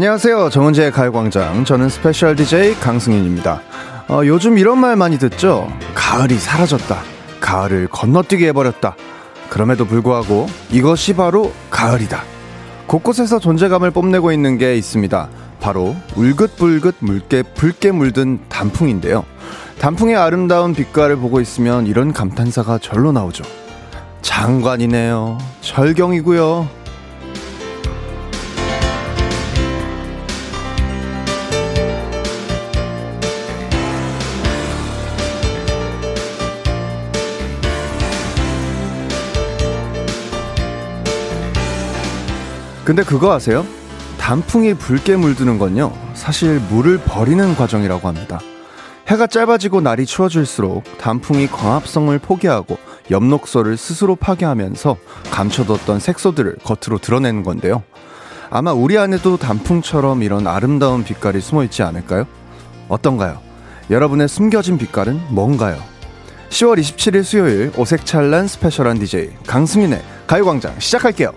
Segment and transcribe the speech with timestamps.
[0.00, 0.48] 안녕하세요.
[0.48, 1.66] 정은지의 가요광장.
[1.66, 3.60] 저는 스페셜 DJ 강승윤입니다.
[4.08, 5.70] 어, 요즘 이런 말 많이 듣죠?
[5.94, 7.02] 가을이 사라졌다.
[7.38, 8.96] 가을을 건너뛰게 해버렸다.
[9.50, 12.22] 그럼에도 불구하고 이것이 바로 가을이다.
[12.86, 15.28] 곳곳에서 존재감을 뽐내고 있는 게 있습니다.
[15.60, 19.26] 바로 울긋불긋 물게 붉게 물든 단풍인데요.
[19.80, 23.44] 단풍의 아름다운 빛깔을 보고 있으면 이런 감탄사가 절로 나오죠.
[24.22, 25.36] 장관이네요.
[25.60, 26.79] 절경이고요.
[42.90, 43.64] 근데 그거 아세요?
[44.18, 48.40] 단풍이 붉게 물드는 건요, 사실 물을 버리는 과정이라고 합니다.
[49.06, 54.96] 해가 짧아지고 날이 추워질수록 단풍이 광합성을 포기하고 엽록소를 스스로 파괴하면서
[55.30, 57.84] 감춰뒀던 색소들을 겉으로 드러내는 건데요.
[58.50, 62.24] 아마 우리 안에도 단풍처럼 이런 아름다운 빛깔이 숨어 있지 않을까요?
[62.88, 63.38] 어떤가요?
[63.88, 65.80] 여러분의 숨겨진 빛깔은 뭔가요?
[66.48, 71.32] 10월 27일 수요일 오색찬란 스페셜한 DJ 강승윤의 가요광장 시작할게요.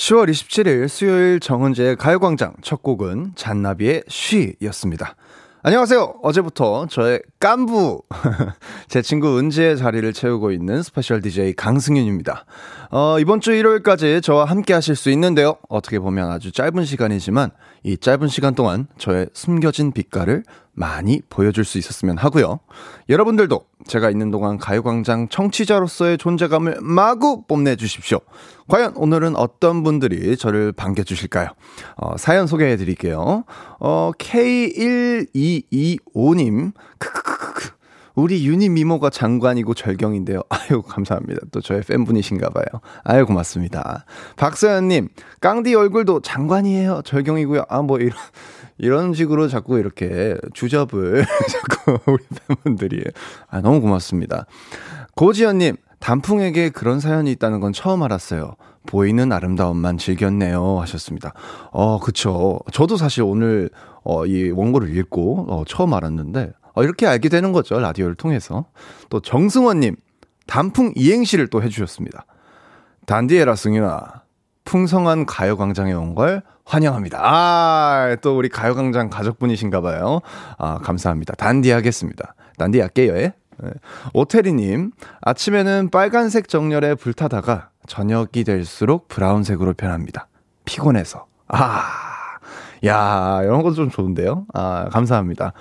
[0.00, 5.14] 10월 27일 수요일 정은지의 가요광장 첫 곡은 잔나비의 She였습니다.
[5.62, 6.20] 안녕하세요.
[6.22, 8.00] 어제부터 저의 깐부,
[8.88, 12.46] 제 친구 은지의 자리를 채우고 있는 스페셜 DJ 강승윤입니다.
[12.92, 15.56] 어, 이번 주 일요일까지 저와 함께 하실 수 있는데요.
[15.68, 17.50] 어떻게 보면 아주 짧은 시간이지만
[17.82, 22.60] 이 짧은 시간 동안 저의 숨겨진 빛깔을 많이 보여줄 수 있었으면 하고요.
[23.08, 28.18] 여러분들도 제가 있는 동안 가요광장 청취자로서의 존재감을 마구 뽐내주십시오.
[28.68, 31.48] 과연 오늘은 어떤 분들이 저를 반겨주실까요?
[31.96, 33.44] 어, 사연 소개해 드릴게요.
[33.80, 37.70] 어, K1225님, 크크크크.
[38.14, 40.42] 우리 유니 미모가 장관이고 절경인데요.
[40.50, 41.40] 아유, 감사합니다.
[41.52, 42.64] 또 저의 팬분이신가 봐요.
[43.04, 44.04] 아유, 고맙습니다.
[44.36, 45.08] 박서연님,
[45.40, 47.02] 깡디 얼굴도 장관이에요.
[47.04, 47.64] 절경이고요.
[47.68, 48.12] 아, 뭐, 이런.
[48.80, 53.04] 이런 식으로 자꾸 이렇게 주접을 자꾸 우리 팬분들이
[53.48, 54.46] 아 너무 고맙습니다.
[55.16, 58.54] 고지연님 단풍에게 그런 사연이 있다는 건 처음 알았어요.
[58.86, 61.34] 보이는 아름다움만 즐겼네요 하셨습니다.
[61.70, 62.58] 어 그쵸.
[62.72, 63.68] 저도 사실 오늘
[64.02, 68.64] 어, 이 원고를 읽고 어, 처음 알았는데 어, 이렇게 알게 되는 거죠 라디오를 통해서.
[69.10, 69.96] 또 정승원님
[70.46, 72.24] 단풍 이행시를 또 해주셨습니다.
[73.04, 74.19] 단디에라 승윤아
[74.74, 77.18] 풍성한 가요광장에 온 걸 환영합니다.
[77.20, 80.20] 아, 또 우리 가요광장 가족분이신가 봐요.
[80.58, 81.34] 아, 감사합니다.
[81.34, 82.34] 단디 하겠습니다.
[82.56, 83.32] 단디 할게요, 예?
[83.58, 83.70] 네.
[84.14, 84.92] 오태리님,
[85.22, 90.28] 아침에는 빨간색 정렬에 불타다가 저녁이 될수록 브라운색으로 변합니다.
[90.64, 91.26] 피곤해서.
[91.48, 91.82] 아,
[92.86, 94.46] 야, 이런 것도 좀 좋은데요?
[94.54, 95.52] 아, 감사합니다.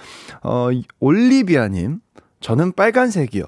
[0.43, 0.67] 어,
[0.99, 1.99] 올리비아님,
[2.41, 3.43] 저는 빨간색이요.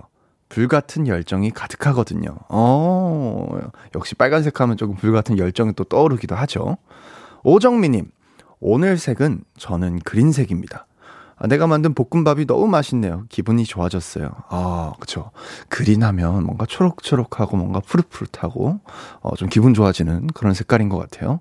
[0.52, 2.36] 불같은 열정이 가득하거든요.
[2.50, 3.48] 어,
[3.96, 6.78] 역시 빨간색 하면 조금 불같은 열정이 또 떠오르기도 하죠.
[7.44, 8.12] 오정미님,
[8.60, 10.88] 오늘 색은 저는 그린색입니다.
[11.38, 13.24] 아, 내가 만든 볶음밥이 너무 맛있네요.
[13.30, 14.30] 기분이 좋아졌어요.
[14.50, 15.32] 아, 그쵸.
[15.70, 18.82] 그린하면 뭔가 초록초록하고 뭔가 푸릇푸릇하고,
[19.22, 21.40] 어, 좀 기분 좋아지는 그런 색깔인 것 같아요.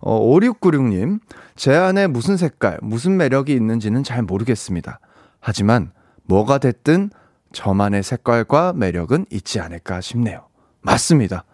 [0.00, 1.20] 어, 5696님,
[1.54, 4.98] 제 안에 무슨 색깔, 무슨 매력이 있는지는 잘 모르겠습니다.
[5.38, 5.92] 하지만,
[6.24, 7.10] 뭐가 됐든
[7.52, 10.46] 저만의 색깔과 매력은 있지 않을까 싶네요.
[10.82, 11.44] 맞습니다.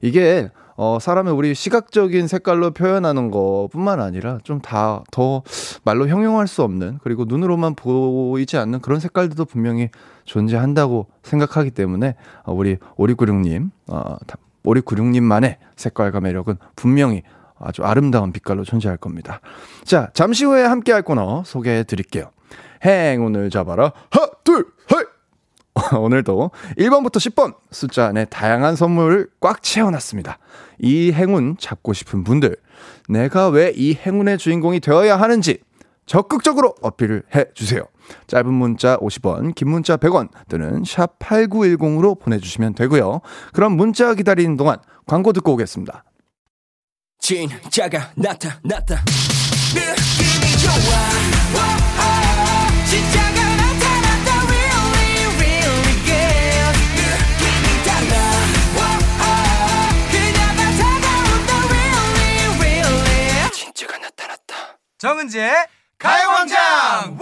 [0.00, 5.42] 이게 어, 사람의 우리 시각적인 색깔로 표현하는 것 뿐만 아니라 좀 다 더
[5.84, 9.90] 말로 형용할 수 없는 그리고 눈으로만 보이지 않는 그런 색깔들도 분명히
[10.24, 14.16] 존재한다고 생각하기 때문에 어, 우리 오리구룡님, 어,
[14.64, 17.22] 오리구룡님만의 색깔과 매력은 분명히
[17.58, 19.40] 아주 아름다운 빛깔로 존재할 겁니다.
[19.84, 22.30] 자, 잠시 후에 함께 할 코너 소개해 드릴게요.
[22.82, 23.92] 행운을 잡아라.
[24.10, 25.06] 하나, 둘, 셋!
[25.98, 30.38] 오늘도 1번부터 10번 숫자 안에 다양한 선물을 꽉 채워놨습니다.
[30.80, 32.56] 이 행운 잡고 싶은 분들,
[33.08, 35.58] 내가 왜 이 행운의 주인공이 되어야 하는지
[36.06, 37.82] 적극적으로 어필을 해주세요.
[38.26, 43.20] 짧은 문자 50원, 긴 문자 100원 또는 샵 8910으로 보내주시면 되고요.
[43.52, 46.04] 그럼 문자 기다리는 동안 광고 듣고 오겠습니다.
[47.20, 49.04] 진짜가 나타났다.
[49.74, 50.90] 느낌이 좋아.
[65.00, 65.50] 정은지의
[65.98, 67.18] 가요광장!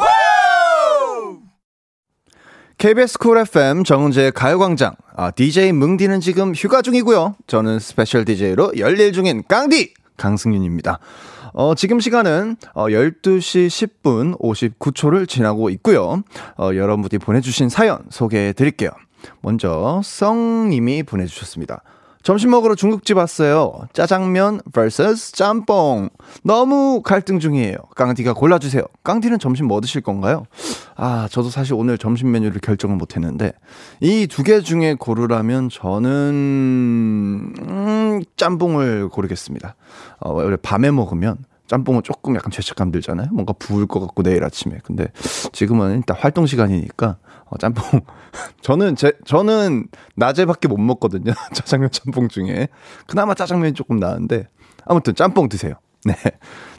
[2.77, 4.97] KBS Cool FM 정은지의 가요광장.
[5.15, 7.37] 아, DJ 뭉디는 지금 휴가 중이고요.
[7.47, 10.99] 저는 스페셜 DJ로 열일 중인 깡디 강승윤입니다.
[11.53, 16.25] 어, 지금 시간은 어, 12시 10분 59초를 지나고 있고요.
[16.59, 18.91] 어, 여러분들이 보내주신 사연 소개해 드릴게요.
[19.41, 21.85] 먼저 썽님이 보내주셨습니다
[22.23, 23.73] 점심 먹으러 중국집 왔어요.
[23.93, 26.11] 짜장면 vs 짬뽕.
[26.43, 27.77] 너무 갈등 중이에요.
[27.97, 28.83] 깡디가 골라주세요.
[29.03, 30.45] 깡디는 점심 뭐 드실 건가요?
[30.97, 33.53] 아, 저도 사실 오늘 점심 메뉴를 결정을 못 했는데,
[34.01, 36.11] 이 두 개 중에 고르라면 저는,
[37.61, 39.77] 음, 짬뽕을 고르겠습니다.
[40.21, 41.37] 어, 원래 밤에 먹으면
[41.69, 43.29] 짬뽕은 조금 약간 죄책감 들잖아요.
[43.33, 44.79] 뭔가 부을 것 같고 내일 아침에.
[44.85, 45.07] 근데
[45.53, 47.17] 지금은 일단 활동 시간이니까
[47.51, 48.01] 어, 짬뽕.
[48.61, 51.33] 저는 제 저는 낮에밖에 못 먹거든요.
[51.55, 52.69] 짜장면 짬뽕 중에.
[53.07, 54.47] 그나마 짜장면이 조금 나은데
[54.85, 55.75] 아무튼 짬뽕 드세요.
[56.05, 56.15] 네.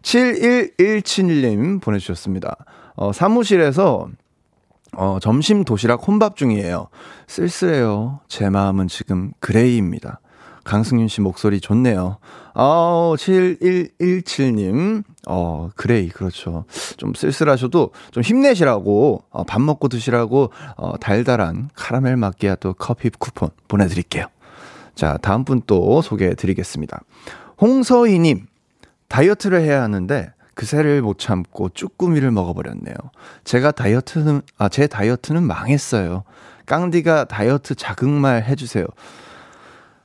[0.01, 2.55] 7117님 보내 주셨습니다.
[2.95, 4.09] 어, 사무실에서
[4.95, 6.87] 어, 점심 도시락 혼밥 중이에요.
[7.27, 8.21] 쓸쓸해요.
[8.27, 10.19] 제 마음은 지금 gray입니다.
[10.69, 12.17] 강승윤 씨 목소리 좋네요.
[12.53, 16.65] 어, 7117님, 어, gray, 그렇죠.
[16.97, 24.27] 좀 쓸쓸하셔도 좀 힘내시라고, 어, 밥 먹고 드시라고, 어, 달달한 카라멜 마끼아또 커피 쿠폰 보내드릴게요.
[24.93, 26.99] 자, 다음 분 또 소개해 드리겠습니다.
[27.59, 28.45] 홍서희님,
[29.07, 32.93] 다이어트를 해야 하는데, 그새를 못 참고 쭈꾸미를 먹어버렸네요.
[33.43, 36.25] 제가 다이어트는, 아, 제 다이어트는 망했어요.
[36.67, 38.85] 깡디가 다이어트 자극말 해주세요.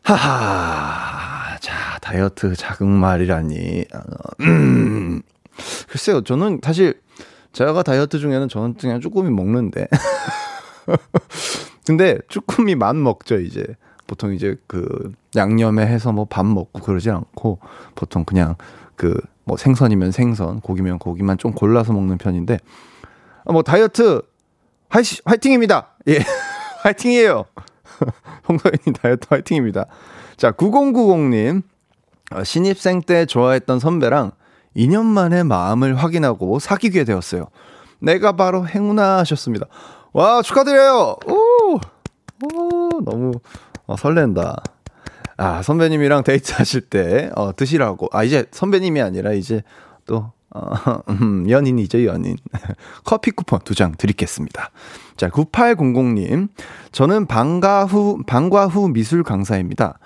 [0.05, 1.56] 하하.
[1.61, 3.85] 자, 다이어트 자극말이라니.
[4.41, 5.23] 음.
[5.89, 7.01] 글쎄요, 저는 사실
[7.53, 9.89] 제가 다이어트 중에는 저는 그냥 쭈꾸미 먹는데.
[11.87, 13.65] 근데 쭈꾸미만 먹죠, 이제.
[14.06, 17.59] 보통 이제 그 양념에 해서 뭐 밥 먹고 그러지 않고
[17.95, 18.57] 보통 그냥
[18.97, 22.59] 그 뭐 생선이면 생선, 고기면 고기만 좀 골라서 먹는 편인데
[23.45, 24.23] 뭐 다이어트
[24.89, 25.89] 화이시, 화이팅입니다.
[26.09, 26.19] 예.
[26.83, 27.45] 화이팅이에요.
[28.49, 29.87] 홍서연님 다이어트 화이팅입니다.
[30.37, 31.62] 자, 9090님.
[32.32, 34.32] 어, 신입생 때 좋아했던 선배랑
[34.76, 37.49] 2년 만에 마음을 확인하고 사귀게 되었어요.
[38.00, 39.67] 내가 바로 행운아 하셨습니다.
[40.12, 41.17] 와, 축하드려요!
[41.26, 41.81] 오!
[42.43, 43.32] 오, 너무
[43.87, 44.62] 어, 설렌다.
[45.37, 48.08] 아, 선배님이랑 데이트 하실 때, 어, 드시라고.
[48.12, 49.62] 아, 이제 선배님이 아니라 이제
[50.06, 52.37] 또, 어, 음, 연인이죠, 연인.
[53.05, 54.71] 커피 쿠폰 두 장 드리겠습니다.
[55.17, 56.49] 자, 9800님.
[56.93, 59.99] 저는 방과 후, 방과 후 미술 강사입니다.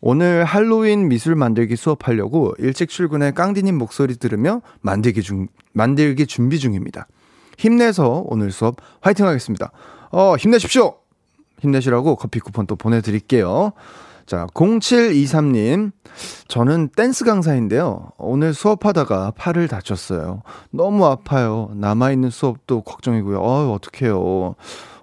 [0.00, 7.08] 오늘 할로윈 미술 만들기 수업하려고 일찍 출근해 깡디님 목소리 들으며 만들기 중, 만들기 준비 중입니다.
[7.58, 9.72] 힘내서 오늘 수업 화이팅 하겠습니다.
[10.12, 10.96] 어, 힘내십시오!
[11.60, 13.72] 힘내시라고 커피 쿠폰 또 보내드릴게요.
[14.26, 15.92] 자, 0723님.
[16.48, 18.10] 저는 댄스 강사인데요.
[18.18, 20.42] 오늘 수업하다가 팔을 다쳤어요.
[20.70, 21.70] 너무 아파요.
[21.74, 23.40] 남아있는 수업도 걱정이고요.
[23.40, 24.54] 어, 어떡해요.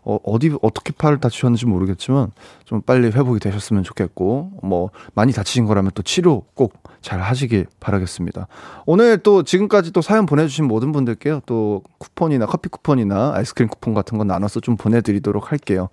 [0.06, 2.32] 어, 어디, 어떻게 팔을 다치셨는지 모르겠지만,
[2.66, 8.48] 좀 빨리 회복이 되셨으면 좋겠고, 뭐, 많이 다치신 거라면 또 치료 꼭 잘 하시길 바라겠습니다.
[8.86, 14.18] 오늘 또 지금까지 또 사연 보내주신 모든 분들께요, 또 쿠폰이나 커피 쿠폰이나 아이스크림 쿠폰 같은
[14.18, 15.90] 거 나눠서 좀 보내드리도록 할게요.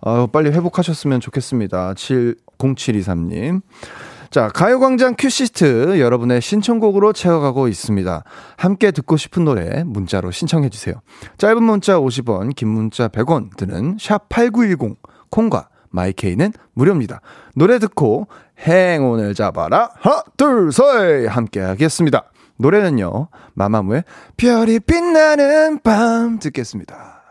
[0.00, 1.94] 어, 빨리 회복하셨으면 좋겠습니다.
[2.58, 3.62] 70723님.
[4.30, 8.24] 자, 가요광장 큐시트 여러분의 신청곡으로 채워가고 있습니다.
[8.56, 10.96] 함께 듣고 싶은 노래 문자로 신청해주세요.
[11.38, 14.96] 짧은 문자 50원, 긴 문자 100원 드는 샵8910,
[15.30, 17.22] 콩과 마이케이는 무료입니다.
[17.54, 18.28] 노래 듣고
[18.60, 19.90] 행운을 잡아라.
[19.98, 21.26] 하나, 둘, 셋!
[21.28, 22.30] 함께 하겠습니다.
[22.58, 24.04] 노래는요, 마마무의
[24.36, 27.22] 별이 빛나는 밤 듣겠습니다.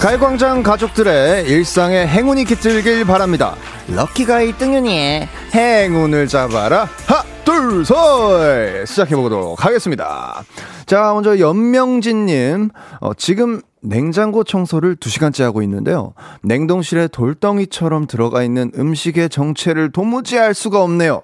[0.00, 3.56] 가요광장 가족들의 일상에 행운이 깃들길 바랍니다.
[3.88, 6.84] 럭키가이 뜬윤이의 행운을 잡아라.
[7.06, 8.86] 하, 둘, 셋!
[8.86, 10.44] 시작해보도록 하겠습니다.
[10.84, 12.68] 자, 먼저 연명진님,
[13.00, 16.12] 어, 지금 냉장고 청소를 2시간째 하고 있는데요.
[16.42, 21.22] 냉동실에 돌덩이처럼 들어가 있는 음식의 정체를 도무지 알 수가 없네요.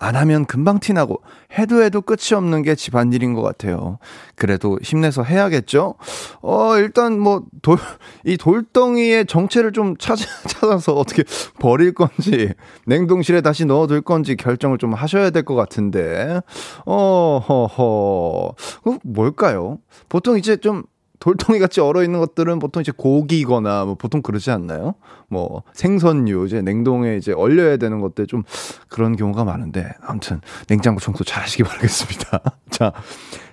[0.00, 1.22] 안 하면 금방 티나고
[1.58, 3.98] 해도 해도 끝이 없는 게 집안일인 것 같아요.
[4.34, 5.94] 그래도 힘내서 해야겠죠?
[6.42, 7.78] 어, 일단 뭐, 돌,
[8.24, 11.22] 이 돌덩이의 정체를 좀 찾아, 찾아서 어떻게
[11.60, 12.52] 버릴 건지,
[12.86, 16.40] 냉동실에 다시 넣어둘 건지 결정을 좀 하셔야 될 것 같은데,
[16.86, 18.54] 어, 허허.
[18.86, 19.78] 어, 뭘까요?
[20.08, 20.82] 보통 이제 좀
[21.24, 24.94] 돌덩이 같이 얼어 있는 것들은 보통 이제 고기거나 뭐 보통 그러지 않나요?
[25.28, 28.42] 뭐 생선류 이제 냉동에 이제 얼려야 되는 것들 좀
[28.90, 32.42] 그런 경우가 많은데 아무튼 냉장고 청소 잘 하시기 바라겠습니다.
[32.68, 32.92] 자,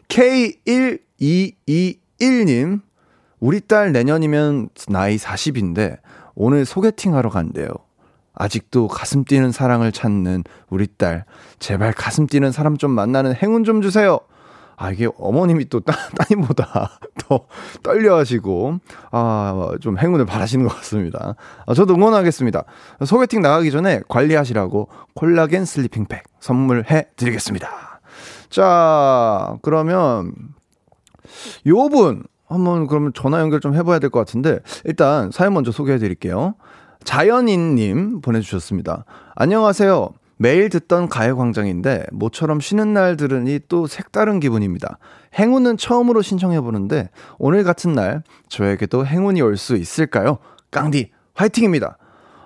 [0.09, 2.81] K1221님
[3.39, 5.99] 우리 딸 내년이면 나이 40인데
[6.35, 7.69] 오늘 소개팅 하러 간대요.
[8.33, 11.23] 아직도 가슴 뛰는 사랑을 찾는 우리 딸.
[11.59, 14.19] 제발 가슴 뛰는 사람 좀 만나는 행운 좀 주세요.
[14.81, 17.45] 아, 이게 어머님이 또 따, 따님보다 더
[17.83, 18.79] 떨려 하시고,
[19.11, 21.35] 아, 좀 행운을 바라시는 것 같습니다.
[21.67, 22.63] 아, 저도 응원하겠습니다.
[23.05, 27.69] 소개팅 나가기 전에 관리하시라고 콜라겐 슬리핑팩 선물해 드리겠습니다.
[28.49, 30.33] 자, 그러면,
[31.67, 36.55] 요분 한번 그러면 전화 연결 좀 해봐야 될 것 같은데 일단 사연 먼저 소개해 드릴게요.
[37.03, 39.05] 자연인님 보내주셨습니다.
[39.35, 40.09] 안녕하세요.
[40.41, 44.97] 매일 듣던 가요광장인데 모처럼 쉬는 날 들으니 또 색다른 기분입니다.
[45.37, 50.39] 행운은 처음으로 신청해보는데 오늘 같은 날 저에게도 행운이 올 수 있을까요?
[50.71, 51.99] 깡디 화이팅입니다.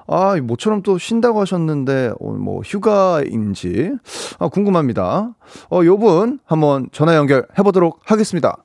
[0.07, 3.93] 아, 모처럼 또 쉰다고 하셨는데, 어, 뭐, 휴가인지,
[4.37, 5.33] 아, 궁금합니다.
[5.71, 8.57] 어, 요 분, 한번 전화 연결해보도록 하겠습니다.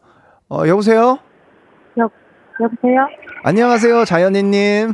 [0.50, 1.18] 어, 여보세요?
[1.98, 2.10] 여,
[2.60, 3.06] 여보세요?
[3.44, 4.92] 안녕하세요, 자연이님.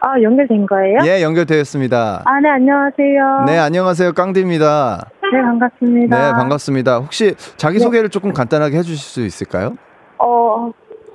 [0.00, 0.98] 아, 연결된 거예요?
[1.06, 2.22] 예, 연결되었습니다.
[2.24, 3.44] 아, 네, 안녕하세요.
[3.46, 5.10] 네, 안녕하세요, 깡디입니다.
[5.32, 6.16] 네, 반갑습니다.
[6.16, 6.98] 네, 반갑습니다.
[6.98, 8.12] 혹시 자기소개를 네.
[8.12, 9.76] 조금 간단하게 해주실 수 있을까요?
[10.18, 10.70] 어,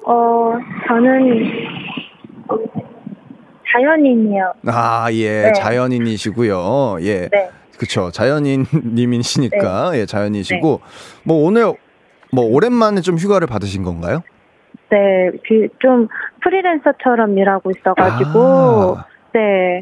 [0.06, 0.54] 어,
[0.88, 1.44] 저는
[3.72, 4.54] 자연인이요.
[4.68, 5.54] 아, 예, 네.
[5.54, 6.98] 자연인이시고요.
[7.02, 7.30] 예.
[7.30, 7.50] 네.
[7.78, 8.12] 그쵸.
[8.12, 10.00] 자연인님이시니까, 네.
[10.00, 10.82] 예, 자연이시고.
[10.84, 11.22] 네.
[11.24, 11.74] 뭐, 오늘,
[12.32, 14.22] 뭐, 오랜만에 좀 휴가를 받으신 건가요?
[14.90, 16.08] 네, 그, 좀,
[16.44, 19.06] 프리랜서처럼 일하고 있어가지고, 아.
[19.34, 19.82] 네.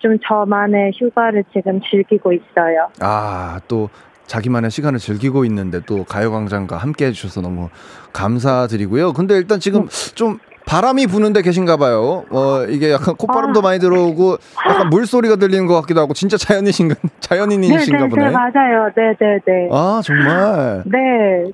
[0.00, 2.88] 좀 저만의 휴가를 지금 즐기고 있어요.
[3.00, 3.88] 아, 또,
[4.26, 7.70] 자기만의 시간을 즐기고 있는데 또 가요광장과 함께 해주셔서 너무
[8.12, 9.12] 감사드리고요.
[9.14, 10.14] 근데 일단 지금 네.
[10.14, 12.24] 좀 바람이 부는데 계신가 봐요.
[12.30, 13.62] 어, 이게 약간 콧바람도 아.
[13.62, 14.36] 많이 들어오고
[14.68, 18.24] 약간 물소리가 들리는 것 같기도 하고 진짜 자연이신가 자연인이신가 네, 보네.
[18.26, 18.90] 네, 맞아요.
[18.94, 19.68] 네, 네, 네.
[19.72, 20.82] 아, 정말.
[20.84, 20.98] 네.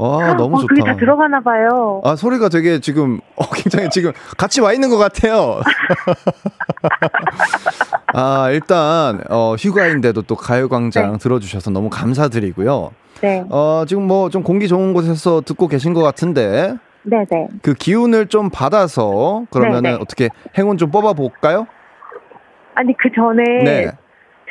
[0.01, 0.67] 아, 너무 어, 좋다.
[0.69, 2.01] 그게 다 들어가나 봐요.
[2.05, 5.61] 아, 소리가 되게 지금 어, 굉장히 지금 같이 와 있는 것 같아요.
[8.13, 11.19] 아, 일단 어, 휴가인데도 또 가요광장 네.
[11.19, 12.91] 들어주셔서 너무 감사드리고요.
[13.21, 13.45] 네.
[13.49, 16.75] 어, 지금 뭐 좀 공기 좋은 곳에서 듣고 계신 것 같은데
[17.05, 17.49] 네네.
[17.63, 19.99] 그 기운을 좀 받아서 그러면은 네네.
[20.01, 21.67] 어떻게 행운 좀 뽑아 볼까요?
[22.75, 23.91] 아니 그 전에 네.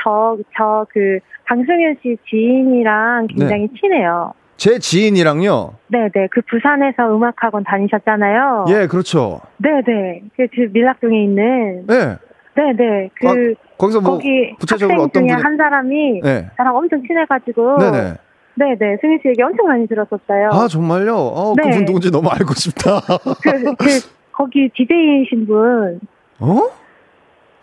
[0.03, 3.79] 저저 그 강승현 씨 지인이랑 굉장히 네.
[3.79, 4.33] 친해요.
[4.57, 5.73] 제 지인이랑요?
[5.87, 6.27] 네네.
[6.31, 8.65] 그 부산에서 음악학원 다니셨잖아요.
[8.69, 9.41] 예, 그렇죠.
[9.57, 10.21] 네네.
[10.37, 11.85] 그, 그 밀락동에 있는.
[11.87, 12.17] 네.
[12.55, 13.09] 네네.
[13.15, 16.49] 그 아, 거기서 뭐 거기 구체적으로 어떤 분이 한 사람이 네.
[16.55, 17.77] 저랑 엄청 친해가지고.
[17.79, 18.13] 네네.
[18.55, 20.49] 네 네, 승희 씨 얘기 엄청 많이 들었었어요.
[20.51, 21.15] 아, 정말요?
[21.15, 21.63] 어, 네.
[21.69, 22.99] 그분 누군지 너무 알고 싶다.
[23.41, 23.99] 그, 그,
[24.31, 25.99] 거기 DJ이신 분.
[26.39, 26.69] 어?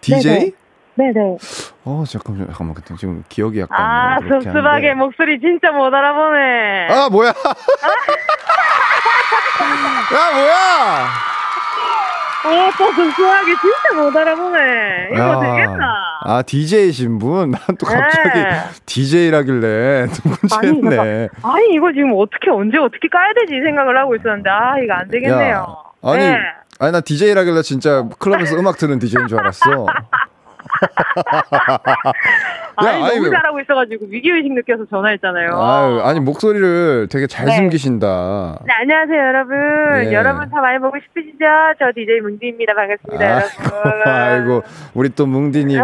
[0.00, 0.22] DJ?
[0.96, 1.12] 네네.
[1.12, 1.36] 네네.
[1.84, 3.78] 어, 잠깐만, 잠깐만, 그때 지금 기억이 약간.
[3.80, 6.88] 아, 섭섭하게 목소리 진짜 못 알아보네.
[6.90, 7.28] 아, 뭐야?
[10.10, 11.06] 야, 뭐야?
[12.42, 15.08] 어, 또 섭섭하게 진짜 못 알아보네.
[15.12, 15.40] 이거 야.
[15.40, 15.94] 되겠나?
[16.24, 17.50] 아, DJ이신 분?
[17.50, 18.62] 난 또 갑자기 네.
[18.86, 21.28] DJ라길래 누군지 아니, 했네.
[21.42, 25.54] 아니, 이거 지금 어떻게, 언제 어떻게 까야 되지 생각을 하고 있었는데, 아, 이거 안 되겠네요.
[25.54, 26.38] 야, 아니, 네.
[26.78, 29.86] 아니, 나 DJ라길래 진짜 클럽에서 음악 듣는 DJ인 줄 알았어.
[32.76, 35.50] 아니, 아니, 너무 잘하고 있어가지고 위기의식 느껴서 전화했잖아요.
[35.52, 37.56] 아유, 아니, 목소리를 되게 잘 네.
[37.56, 38.60] 숨기신다.
[38.66, 39.56] 네, 안녕하세요, 여러분.
[40.04, 40.12] 네.
[40.14, 41.44] 여러분 다 많이 보고 싶으시죠?
[41.78, 42.72] 저 DJ 뭉디입니다.
[42.74, 44.02] 반갑습니다, 아이고, 여러분.
[44.12, 44.62] 아이고,
[44.94, 45.80] 우리 또 뭉디님이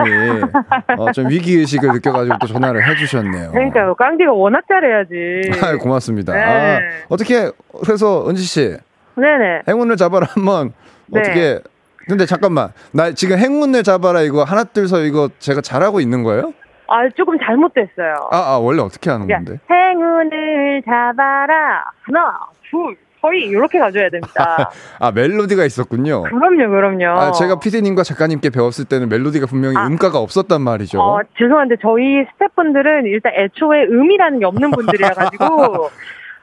[0.98, 3.52] 어, 좀 위기의식을 느껴가지고 또 전화를 해주셨네요.
[3.52, 3.94] 그러니까요.
[3.94, 5.50] 깡디가 워낙 잘해야지.
[5.62, 6.32] 아 고맙습니다.
[6.32, 6.40] 네.
[6.42, 7.50] 아, 어떻게,
[7.84, 8.76] 그래서 은지 씨.
[9.16, 9.62] 네네.
[9.68, 10.72] 행운을 잡아라 한번
[11.06, 11.20] 네.
[11.20, 11.60] 어떻게
[12.08, 12.70] 근데 잠깐만.
[12.92, 16.52] 나 지금 행운을 잡아라 이거 하나 둘서 이거 제가 잘하고 있는 거예요?
[16.88, 18.28] 아, 조금 잘못됐어요.
[18.30, 19.58] 아, 아 원래 어떻게 하는 건데?
[19.68, 21.84] 행운을 잡아라.
[22.02, 22.38] 하나,
[22.70, 24.70] 둘, 거의 이렇게 가져야 됩니다.
[25.00, 26.22] 아, 멜로디가 있었군요.
[26.22, 27.18] 그럼요, 그럼요.
[27.18, 31.00] 아, 제가 피디님과 작가님께 배웠을 때는 멜로디가 분명히 아, 음가가 없었단 말이죠.
[31.00, 35.90] 어, 죄송한데 저희 스태프분들은 일단 애초에 음이라는 게 없는 분들이라 가지고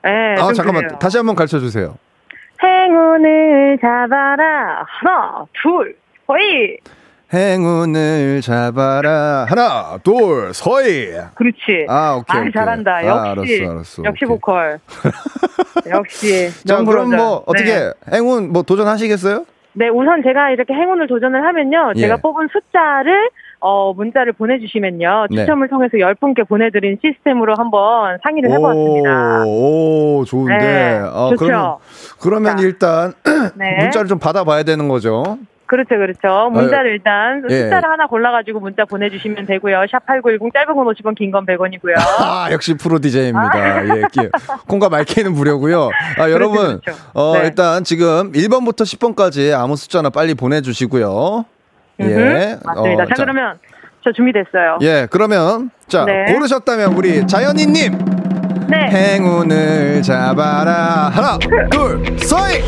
[0.04, 0.84] 네, 아, 잠깐만.
[0.84, 1.00] 그래요.
[1.00, 1.96] 다시 한번 가르쳐 주세요.
[2.62, 4.86] 행운을 잡아라.
[4.88, 5.96] 하나, 둘,
[6.28, 6.78] 서희.
[7.34, 9.46] 행운을 잡아라.
[9.50, 11.12] 하나, 둘, 서희.
[11.36, 11.86] 그렇지.
[11.90, 12.38] 아, 오케이.
[12.38, 12.52] 아, 오케이.
[12.54, 12.96] 잘한다.
[12.98, 13.60] 아, 역시.
[13.62, 14.04] 알았어, 알았어.
[14.06, 14.30] 역시 오케이.
[14.30, 14.80] 보컬.
[15.90, 16.50] 역시.
[16.66, 17.92] 자, 그럼 뭐, 어떻게, 네.
[18.14, 19.46] 행운 뭐 도전하시겠어요?
[19.74, 21.94] 네, 우선 제가 이렇게 행운을 도전을 하면요.
[21.98, 22.22] 제가 예.
[22.22, 23.30] 뽑은 숫자를
[23.66, 25.28] 어, 문자를 보내주시면요.
[25.30, 25.38] 네.
[25.38, 25.72] 추첨을 네.
[25.72, 29.44] 통해서 10분께 보내드린 시스템으로 한번 상의를 해보았습니다.
[29.46, 30.58] 오, 오 좋은데.
[30.58, 31.46] 네, 아, 좋죠.
[31.46, 31.78] 그러면,
[32.20, 33.14] 그러면 일단
[33.56, 33.78] 네.
[33.80, 35.38] 문자를 좀 받아봐야 되는 거죠.
[35.66, 36.50] 그렇죠, 그렇죠.
[36.52, 37.62] 문자를 아, 일단 예.
[37.64, 39.86] 숫자를 하나 골라가지고 문자 보내주시면 되고요.
[39.90, 41.96] 샵 8910 짧은 건 50원, 긴 건 100원이고요.
[42.20, 43.52] 아, 역시 프로 DJ입니다.
[43.56, 43.84] 아.
[43.98, 44.02] 예,
[44.68, 45.86] 콩과 마이케이는 무료고요.
[45.86, 47.02] 아, 그렇죠, 여러분, 그렇죠.
[47.14, 47.46] 어, 네.
[47.46, 51.46] 일단 지금 1번부터 10번까지 아무 숫자나 빨리 보내주시고요.
[52.00, 52.58] 예.
[52.64, 53.04] 맞습니다.
[53.04, 53.60] 어, 자, 자, 그러면
[54.04, 54.80] 저 준비됐어요.
[54.82, 56.26] 예, 그러면 자 네.
[56.34, 58.24] 고르셨다면 우리 자연이님.
[58.68, 58.78] 네.
[58.90, 61.12] 행운을 잡아라.
[61.14, 61.38] 하나,
[61.70, 62.62] 둘, 서이.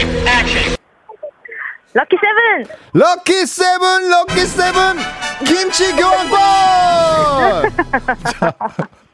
[1.93, 2.65] 럭키 세븐.
[2.93, 4.97] 럭키 세븐, 럭키 세븐.
[5.45, 7.71] 김치 교환권.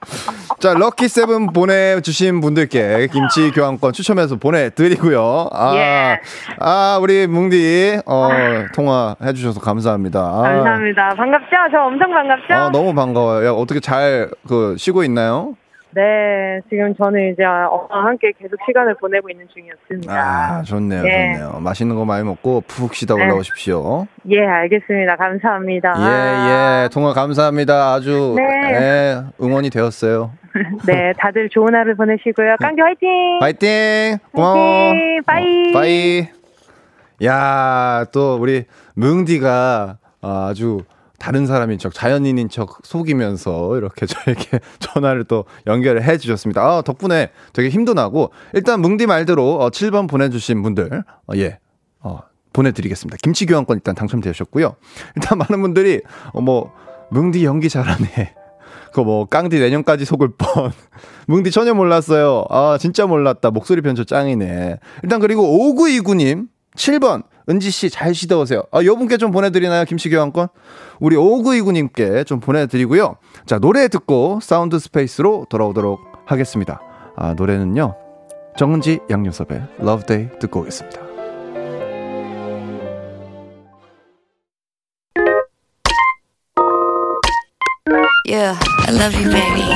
[0.60, 5.50] 자, 자, 럭키 세븐 보내주신 분들께 김치 교환권 추첨해서 보내드리고요.
[5.52, 6.20] 아, 예.
[6.60, 8.30] 아, 우리 뭉디, 어,
[8.74, 10.20] 통화해주셔서 감사합니다.
[10.20, 10.42] 아.
[10.42, 11.10] 감사합니다.
[11.16, 11.56] 반갑죠?
[11.72, 12.54] 저 엄청 반갑죠?
[12.54, 13.54] 아, 너무 반가워요.
[13.56, 15.56] 어떻게 잘, 그, 쉬고 있나요?
[15.94, 20.14] 네, 지금 저는 이제 엄마와 함께 계속 시간을 보내고 있는 중이었습니다.
[20.14, 21.34] 아, 좋네요, 네.
[21.34, 21.60] 좋네요.
[21.60, 23.26] 맛있는 거 많이 먹고 푹 쉬다 네.
[23.26, 24.08] 올라오십시오.
[24.30, 25.18] 예, 알겠습니다.
[25.18, 25.94] 감사합니다.
[25.98, 27.94] 예, 예, 통화 감사합니다.
[27.94, 28.80] 아주 네.
[28.80, 30.32] 네 응원이 되었어요.
[30.88, 32.56] 네, 다들 좋은 하루 보내시고요.
[32.60, 33.40] 깡디 화이팅!
[33.42, 34.18] 화이팅!
[34.34, 34.56] 고마워.
[34.58, 35.22] 화이팅!
[35.26, 35.70] bye!
[35.70, 36.28] 어, bye!
[37.26, 40.82] 야, 또 우리 뭉디가 아주
[41.22, 46.64] 다른 사람인 척, 자연인인 척 속이면서 이렇게 저에게 전화를 또 연결을 해 주셨습니다.
[46.64, 51.60] 아, 덕분에 되게 힘도 나고, 일단 뭉디 말대로 어, 7번 보내주신 분들, 어, 예,
[52.00, 52.22] 어,
[52.54, 53.18] 보내드리겠습니다.
[53.22, 54.76] 김치 교환권 일단 당첨되셨고요.
[55.16, 56.02] 일단 많은 분들이,
[56.34, 56.74] 어, 뭐,
[57.12, 58.34] 뭉디 연기 잘하네.
[58.92, 60.72] 그 뭐, 깡디 내년까지 속을 뻔.
[61.28, 62.46] 뭉디 전혀 몰랐어요.
[62.50, 63.52] 아, 진짜 몰랐다.
[63.52, 64.80] 목소리 변조 짱이네.
[65.04, 67.24] 일단 그리고 5929님, 7번.
[67.50, 68.64] 은지씨 잘 쉬다 오세요.
[68.72, 69.86] 아, 요 분께 좀 보내드리나요?
[69.86, 70.48] 김치 교환권?
[71.02, 73.18] 우리 5929님께 좀 보내드리고요.
[73.46, 76.80] 자, 노래 듣고 사운드 스페이스로 돌아오도록 하겠습니다.
[77.18, 77.96] 아, 노래는요.
[78.56, 81.11] 정은지 양요섭의 Love Day 듣고 오겠습니다.
[88.32, 88.56] Yeah,
[88.88, 89.68] I love you, baby.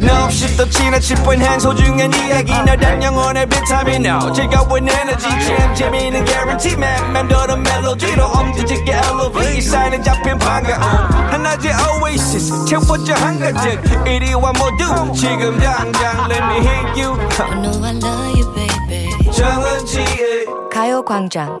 [0.00, 2.50] No, 없이 또 지나칠 뻔한 소중한 이야기.
[2.50, 4.06] 너란 영혼의 비타민.
[4.06, 5.28] No 즐거운 에너지.
[5.28, 7.12] 참 재미있는 guarantee man.
[7.12, 10.80] 맘대로 멜로디로 엄지짓게 elevate 사인은 잡힌 반가움
[11.30, 12.64] 하나의 oasis.
[12.64, 17.20] 채워져 한가득 이리와 모두 지금 당장 let me hit you.
[17.38, 19.30] I know I love you, baby.
[19.30, 21.60] 정은지의 가요광장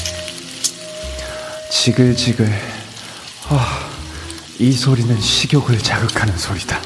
[1.71, 2.47] 지글지글.
[3.49, 3.79] 아,
[4.59, 6.77] 이 소리는 식욕을 자극하는 소리다.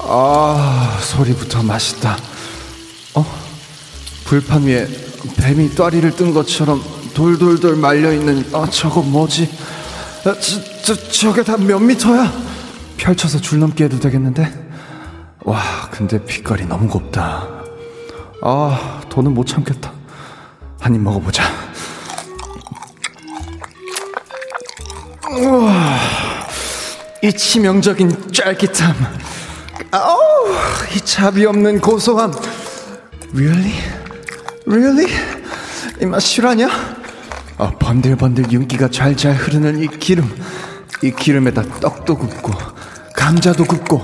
[0.00, 2.16] 아, 소리부터 맛있다.
[3.14, 3.24] 어?
[4.24, 4.88] 불판 위에
[5.36, 6.82] 뱀이 또리를 뜬 것처럼
[7.14, 9.50] 돌돌돌 말려있는, 아, 저거 뭐지?
[10.24, 12.32] 아, 저, 저, 저게 다 몇 미터야?
[12.96, 14.64] 펼쳐서 줄 넘게 해도 되겠는데?
[15.44, 17.46] 와, 근데 빛깔이 너무 곱다.
[18.42, 19.92] 아, 돈은 못 참겠다.
[20.80, 21.42] 한 입 먹어보자.
[25.36, 25.72] 우와,
[27.22, 28.94] 이 치명적인 쫄깃함.
[29.90, 30.16] 아우,
[30.94, 32.32] 이 자비 없는 고소함.
[33.34, 33.72] Really?
[34.66, 35.12] Really?
[36.00, 36.68] 이 맛 실화냐?
[37.58, 40.32] 아, 번들번들 윤기가 잘잘 흐르는 이 기름.
[41.02, 42.52] 이 기름에다 떡도 굽고,
[43.14, 44.02] 감자도 굽고,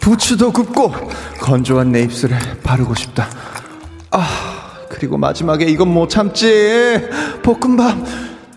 [0.00, 0.92] 부추도 굽고,
[1.40, 3.28] 건조한 내 입술에 바르고 싶다.
[4.10, 4.28] 아,
[4.88, 7.00] 그리고 마지막에 이건 못 참지.
[7.42, 7.96] 볶음밥.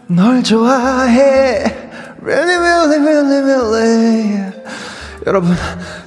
[0.07, 1.88] 널 좋아해.
[2.21, 4.53] Really, really, really, really.
[5.25, 5.55] 여러분,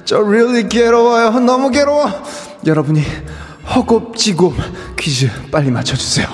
[0.05, 1.39] 저 really 괴로워요.
[1.39, 2.07] 너무 괴로워.
[2.65, 3.01] 여러분이
[3.75, 4.53] 허겁지겁
[4.95, 6.27] 퀴즈 빨리 맞춰주세요.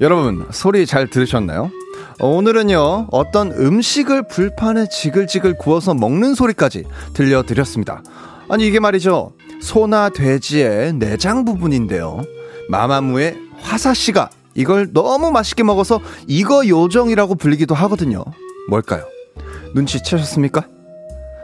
[0.00, 1.72] 여러분, 소리 잘 들으셨나요?
[2.20, 8.02] 오늘은요, 어떤 음식을 불판에 지글지글 구워서 먹는 소리까지 들려드렸습니다.
[8.48, 9.32] 아니, 이게 말이죠.
[9.60, 12.22] 소나 돼지의 내장 부분인데요.
[12.68, 18.24] 마마무의 화사씨가 이걸 너무 맛있게 먹어서 이거 요정이라고 불리기도 하거든요.
[18.68, 19.04] 뭘까요?
[19.74, 20.66] 눈치채셨습니까?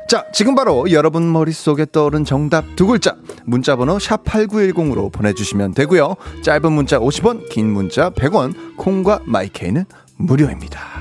[0.09, 6.17] 자, 지금 바로 여러분 머릿속에 떠오른 정답 두 글자 문자 번호 샵 8910으로 보내주시면 되고요.
[6.43, 10.94] 짧은 문자 50원, 긴 문자 100원, 콩과 마이케이는 무료입니다.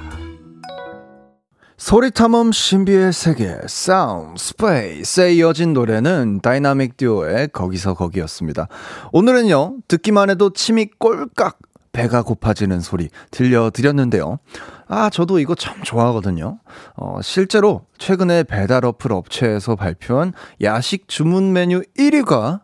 [1.83, 8.69] 소리탐험 신비의 세계 사운드 스페이스에 이어진 노래는 다이나믹 듀오의 거기서 거기였습니다.
[9.11, 11.59] 오늘은요 듣기만 해도 침이 꼴깍
[11.91, 14.39] 배가 고파지는 소리 들려드렸는데요.
[14.87, 16.59] 아 저도 이거 참 좋아하거든요.
[16.95, 22.61] 어, 실제로 최근에 배달 어플 업체에서 발표한 야식 주문 메뉴 1위가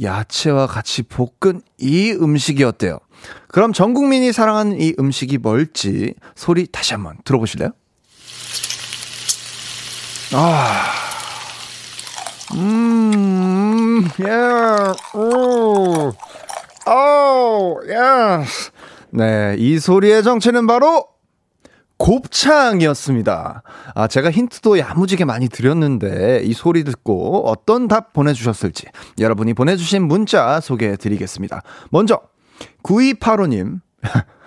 [0.00, 3.00] 야채와 같이 볶은 이 음식이었대요.
[3.48, 7.72] 그럼 전 국민이 사랑하는 이 음식이 뭘지 소리 다시 한번 들어보실래요?
[10.32, 11.06] 아.
[12.54, 16.12] 음, 예, 오,
[16.88, 18.44] 오, 예.
[19.10, 21.06] 네, 이 소리의 정체는 바로
[21.98, 23.62] 곱창이었습니다.
[23.94, 28.86] 아, 제가 힌트도 야무지게 많이 드렸는데 이 소리 듣고 어떤 답 보내주셨을지
[29.18, 31.62] 여러분이 보내주신 문자 소개해 드리겠습니다.
[31.90, 32.20] 먼저
[32.82, 33.80] 9285님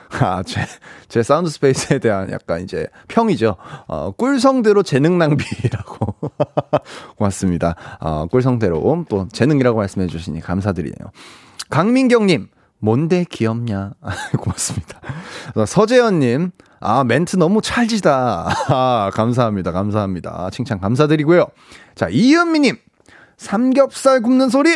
[0.22, 0.62] 아, 제,
[1.08, 3.56] 제 사운드 스페이스에 대한 약간 이제 평이죠.
[3.88, 6.16] 어, 꿀성대로 재능 낭비라고.
[7.16, 7.76] 고맙습니다.
[8.00, 11.12] 어, 꿀성대로 또 재능이라고 말씀해 주시니 감사드리네요.
[11.70, 13.92] 강민경님, 뭔데 귀엽냐?
[14.40, 15.00] 고맙습니다.
[15.68, 18.50] 서재현님, 아, 멘트 너무 찰지다.
[18.70, 19.72] 아, 감사합니다.
[19.72, 20.50] 감사합니다.
[20.52, 21.46] 칭찬 감사드리고요.
[21.94, 22.78] 자, 이은미님,
[23.38, 24.76] 삼겹살 굽는 소리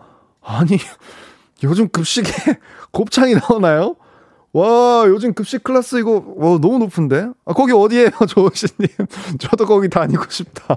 [0.43, 0.79] 아니,
[1.63, 2.31] 요즘 급식에
[2.91, 3.97] 곱창이 나오나요?
[4.53, 7.29] 와, 요즘 급식 클래스 이거, 와, 너무 높은데?
[7.45, 8.89] 아, 거기 어디에요, 조우씨님?
[9.39, 10.77] 저도 거기 다니고 싶다.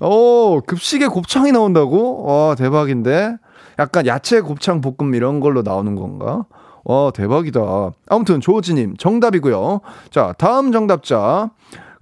[0.00, 2.22] 어, 급식에 곱창이 나온다고?
[2.24, 3.36] 와, 대박인데?
[3.78, 6.44] 약간 야채 곱창 볶음 이런 걸로 나오는 건가?
[6.84, 7.60] 와, 대박이다.
[8.08, 11.50] 아무튼, 조우지님, 정답이고요 자, 다음 정답자.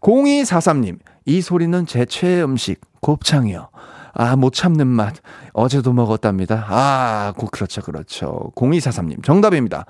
[0.00, 3.68] 0243님, 이 소리는 제 최애 음식, 곱창이요.
[4.14, 5.14] 아, 못 참는 맛.
[5.52, 6.66] 어제도 먹었답니다.
[6.68, 8.50] 아, 고, 그렇죠, 그렇죠.
[8.56, 9.86] 0243님, 정답입니다.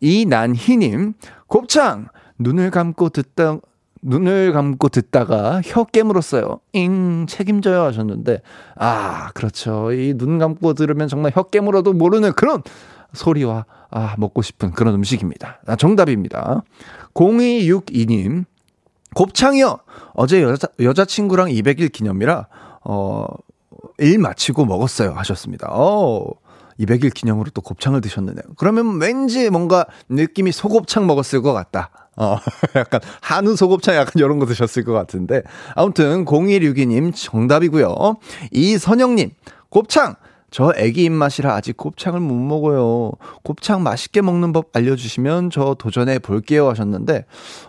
[0.00, 1.14] 이난희님,
[1.46, 2.08] 곱창!
[2.38, 3.56] 눈을 감고 듣다,
[4.02, 6.60] 눈을 감고 듣다가 혀 깨물었어요.
[6.74, 8.42] 잉, 책임져요 하셨는데,
[8.76, 9.92] 아, 그렇죠.
[9.92, 12.62] 이 눈 감고 들으면 정말 혀 깨물어도 모르는 그런
[13.14, 13.64] 소리와,
[13.96, 15.60] 아, 먹고 싶은 그런 음식입니다.
[15.66, 16.64] 아, 정답입니다.
[17.14, 18.44] 0262님,
[19.14, 19.78] 곱창이요!
[20.14, 22.48] 어제 여자, 여자친구랑 200일 기념이라,
[22.82, 23.26] 어,
[23.98, 25.12] 일 마치고 먹었어요.
[25.12, 25.68] 하셨습니다.
[25.70, 26.28] 어,
[26.80, 28.36] 200일 기념으로 또 곱창을 드셨네요.
[28.56, 31.90] 그러면 왠지 뭔가 느낌이 소곱창 먹었을 것 같다.
[32.16, 32.38] 어,
[32.74, 35.42] 약간 한우 소곱창 약간 이런 거 드셨을 것 같은데.
[35.76, 38.16] 아무튼 0162님 정답이고요.
[38.50, 39.30] 이선영님
[39.68, 40.16] 곱창
[40.54, 43.10] 저 애기 입맛이라 아직 곱창을 못 먹어요.
[43.42, 47.24] 곱창 맛있게 먹는 법 알려주시면 저 도전해 볼게요 하셨는데,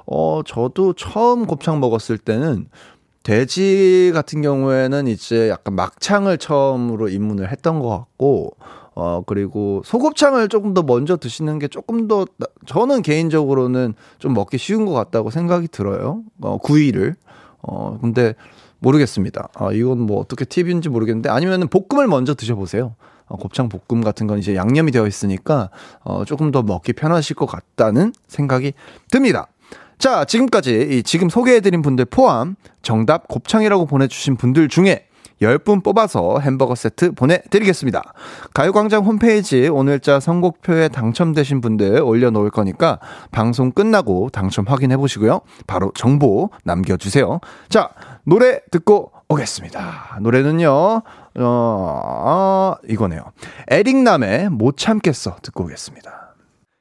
[0.06, 2.67] 어, 저도 처음 곱창 먹었을 때는
[3.24, 8.56] 돼지 같은 경우에는 이제 약간 막창을 처음으로 입문을 했던 것 같고,
[8.93, 12.28] 어, 그리고 소곱창을 조금 더 먼저 드시는 게 조금 더,
[12.67, 16.21] 저는 개인적으로는 좀 먹기 쉬운 것 같다고 생각이 들어요.
[16.39, 17.15] 어, 구이를.
[17.63, 18.36] 어, 근데
[18.86, 19.50] 모르겠습니다.
[19.56, 22.95] 아, 이건 뭐 어떻게 팁인지 모르겠는데, 아니면은 볶음을 먼저 드셔보세요.
[23.28, 25.69] 어, 곱창 볶음 같은 건 이제 양념이 되어 있으니까,
[26.04, 28.74] 어, 조금 더 먹기 편하실 것 같다는 생각이
[29.12, 29.48] 듭니다.
[29.98, 35.08] 자, 지금까지 이 지금 소개해드린 분들 포함 정답 곱창이라고 보내주신 분들 중에
[35.41, 38.02] 10분 뽑아서 햄버거 세트 보내드리겠습니다.
[38.54, 43.00] 가요광장 홈페이지 오늘자 선곡표에 당첨되신 분들 올려놓을 거니까
[43.32, 45.41] 방송 끝나고 당첨 확인해 보시고요.
[45.67, 47.39] 바로 정보 남겨주세요.
[47.69, 47.89] 자,
[48.24, 50.19] 노래 듣고 오겠습니다.
[50.21, 51.02] 노래는요, 어,
[51.39, 53.32] 어 이거네요.
[53.67, 56.24] 에릭남의 못 참겠어 듣고 오겠습니다.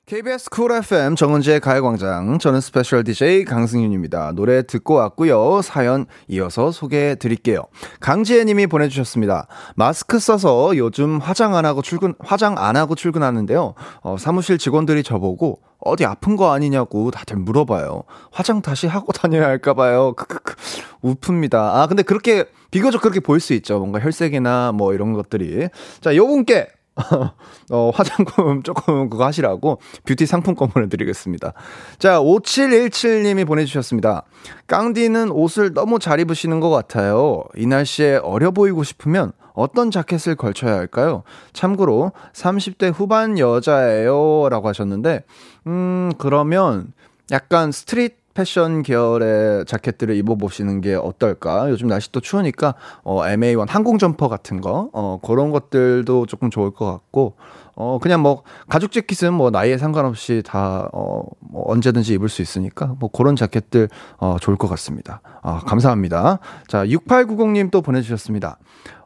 [0.07, 4.33] KBS 쿨 FM 정은지의 가요광장 저는 special DJ 강승윤입니다.
[4.33, 5.63] 노래 듣고 왔고요.
[5.63, 7.63] 사연 이어서 소개해 드릴게요.
[8.01, 9.47] 강지혜 님이 보내주셨습니다.
[9.77, 13.73] 마스크 써서 요즘 화장 안 하고 출근 화장 안 하고 출근하는데요.
[14.03, 18.03] 어, 사무실 직원들이 저보고 어디 아픈 거 아니냐고 다들 물어봐요.
[18.31, 20.13] 화장 다시 하고 다녀야 할까 봐요.
[20.13, 20.55] 크크크
[21.03, 21.55] 우픕니다.
[21.55, 23.79] 아 근데 그렇게 비교적 그렇게 보일 수 있죠.
[23.79, 25.71] 뭔가 혈색이나 뭐 이런 것들이
[26.03, 26.69] 자 요분께
[27.71, 31.53] 어, 화장품 조금 그거 하시라고 뷰티 상품권 보내드리겠습니다.
[31.99, 34.25] 자, 5717님이 보내주셨습니다.
[34.67, 37.45] 깡디는 옷을 너무 잘 입으시는 것 같아요.
[37.57, 41.23] 이 날씨에 어려 보이고 싶으면 어떤 자켓을 걸쳐야 할까요?
[41.53, 44.49] 참고로 30대 후반 여자예요.
[44.51, 45.25] 라고 하셨는데,
[45.67, 46.93] 음, 그러면
[47.31, 51.71] 약간 street 패션 계열의 자켓들을 입어보시는 게 어떨까?
[51.71, 56.73] 요즘 날씨 또 추우니까, 어, MA1 항공 점퍼 같은 거, 어, 그런 것들도 조금 좋을
[56.73, 57.37] 것 같고,
[57.77, 62.95] 어, 그냥 뭐, 가죽 재킷은 뭐, 나이에 상관없이 다, 어, 뭐 언제든지 입을 수 있으니까,
[62.99, 65.21] 뭐, 그런 자켓들, 어, 좋을 것 같습니다.
[65.43, 66.41] 아, 감사합니다.
[66.67, 68.59] 자, 6890님 또 보내주셨습니다.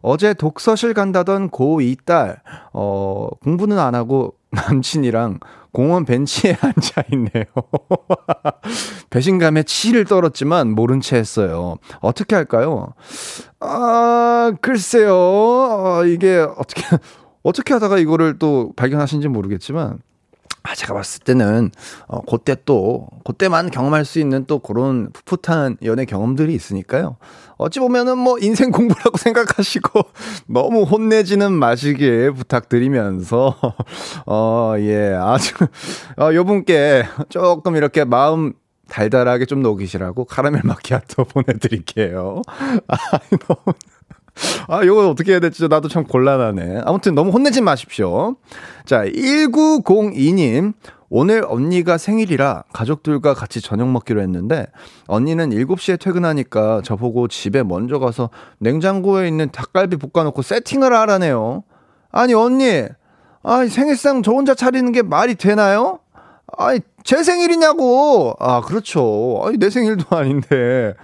[0.02, 2.40] 어제 독서실 간다던 고2 딸,
[2.72, 5.40] 어, 공부는 안 하고 남친이랑
[5.72, 7.44] 공원 벤치에 앉아 있네요.
[9.10, 11.76] 배신감에 치를 떨었지만 모른 채 했어요.
[12.00, 12.94] 어떻게 할까요?
[13.60, 15.14] 아, 글쎄요.
[15.14, 16.82] 어, 이게 어떻게,
[17.42, 19.98] 어떻게 하다가 이거를 또 발견하신지 모르겠지만,
[20.62, 21.70] 아, 제가 봤을 때는,
[22.08, 27.16] 어, 그때 또, 그때만 경험할 수 있는 또 그런 풋풋한 연애 경험들이 있으니까요.
[27.56, 30.00] 어찌 보면은 뭐 인생 공부라고 생각하시고
[30.46, 33.56] 너무 혼내지는 마시길 부탁드리면서,
[34.26, 35.54] 어, 예, 아주,
[36.20, 38.52] 어, 요 분께 조금 이렇게 마음
[38.88, 42.42] 달달하게 좀 녹이시라고 카라멜 마키아토 보내드릴게요.
[42.88, 42.96] 아,
[43.46, 43.74] 너무.
[44.68, 46.82] 아, 이거 어떻게 해야 될지 나도 참 곤란하네.
[46.84, 48.36] 아무튼 너무 혼내지 마십시오.
[48.84, 50.74] 자, 1902님.
[51.10, 54.66] 오늘 언니가 생일이라 가족들과 같이 저녁 먹기로 했는데
[55.06, 61.64] 언니는 7시에 퇴근하니까 저보고 집에 먼저 가서 냉장고에 있는 닭갈비 볶아놓고 세팅을 하라네요.
[62.12, 62.84] 아니 언니,
[63.42, 66.00] 아니 생일상 저 혼자 차리는 게 말이 되나요?
[66.58, 68.34] 아니 제 생일이냐고.
[68.38, 69.40] 아 그렇죠.
[69.44, 70.94] 아니 내 생일도 아닌데.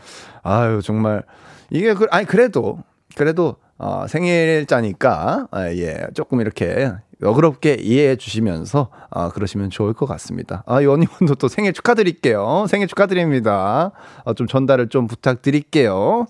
[0.42, 1.22] 아유 정말
[1.70, 2.78] 이게 그 아니 그래도
[3.16, 10.62] 그래도 어, 생일자니까 아, 예 조금 이렇게 너그럽게 이해해 주시면서 어, 그러시면 좋을 것 같습니다.
[10.66, 12.66] 아, 이 언니분도 또 생일 축하드릴게요.
[12.68, 13.92] 생일 축하드립니다.
[14.24, 16.26] 어, 좀 전달을 좀 부탁드릴게요.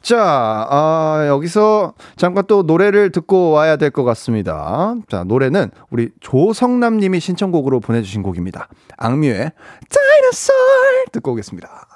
[0.00, 0.18] 자,
[0.70, 4.94] 아, 여기서 잠깐 또 노래를 듣고 와야 될 것 같습니다.
[5.08, 8.68] 자, 노래는 우리 조성남 님이 신청곡으로 보내주신 곡입니다.
[8.96, 9.52] 악뮤의
[9.90, 10.54] 다이너솔
[11.12, 11.91] 듣고 오겠습니다.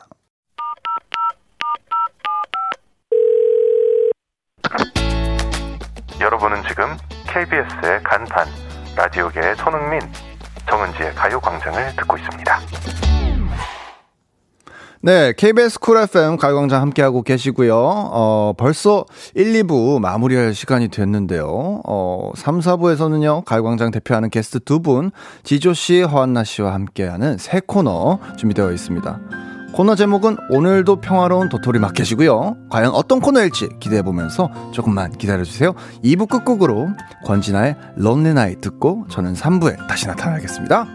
[7.36, 8.48] KBS의 간판
[8.96, 10.00] 라디오계의 손흥민
[10.66, 12.60] 정은지의 가요광장을 듣고 있습니다.
[15.02, 17.76] 네, KBS 쿨 FM 가요광장 함께하고 계시고요.
[17.76, 21.82] 어, 벌써 1, 2부 마무리할 시간이 됐는데요.
[21.86, 25.10] 어, 3, 4부에서는요, 가요광장 대표하는 게스트 두 분,
[25.42, 29.45] 지조 씨, 허한나 씨와 함께하는 새 코너 준비되어 있습니다.
[29.76, 32.56] 코너 제목은 오늘도 평화로운 도토리 마켓이고요.
[32.70, 35.74] 과연 어떤 코너일지 기대해 보면서 조금만 기다려 주세요.
[36.02, 36.88] 2부 끝곡으로
[37.26, 40.86] 권진아의 lonely night 듣고 저는 3부에 다시 나타나겠습니다.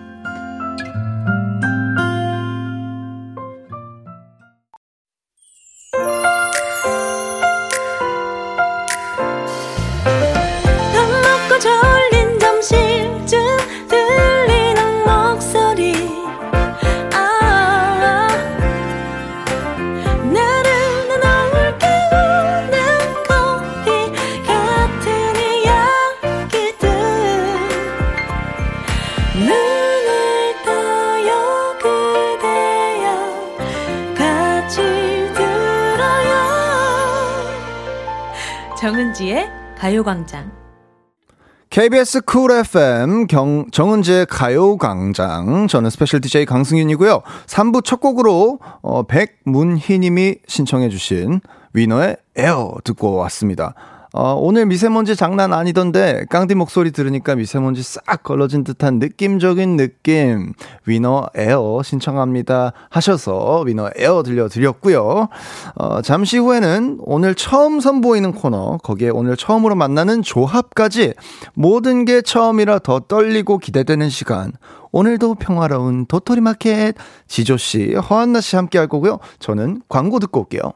[41.71, 45.67] KBS 쿨 FM 경, 정은지의 가요광장.
[45.67, 47.21] 저는 special DJ 강승윤이고요.
[47.45, 51.39] 3부 첫 곡으로, 어, 백문희 님이 신청해주신
[51.71, 53.73] 위너의 에어 듣고 왔습니다.
[54.13, 60.51] 어, 오늘 미세먼지 장난 아니던데 깡디 목소리 들으니까 미세먼지 싹 걸러진 듯한 느낌적인 느낌
[60.85, 65.29] 위너 에어 신청합니다 하셔서 위너 에어 들려드렸고요.
[65.75, 71.13] 어, 잠시 후에는 오늘 처음 선보이는 코너 거기에 오늘 처음으로 만나는 조합까지
[71.53, 74.51] 모든 게 처음이라 더 떨리고 기대되는 시간
[74.91, 76.95] 오늘도 평화로운 도토리 마켓
[77.27, 79.19] 지조 씨 허한나 씨 함께 할 거고요.
[79.39, 80.73] 저는 광고 듣고 올게요.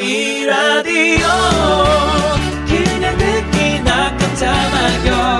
[0.00, 1.26] 이 라디오
[2.66, 5.38] 그냥 듣기나 깜짝마요.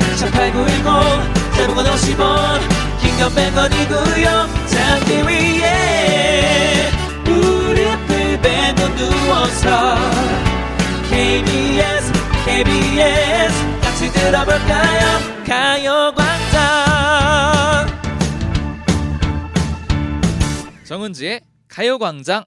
[0.00, 2.60] 18910 대목원 50원
[3.00, 4.48] 긴건 100원이고요.
[4.66, 6.90] 잠기 위에
[7.24, 9.96] 무릎을 베고 누워서
[11.10, 12.12] KBS
[12.46, 15.20] KBS 같이 들어볼까요?
[15.46, 16.56] 가요광장.
[20.84, 22.44] 정은지의 가요광장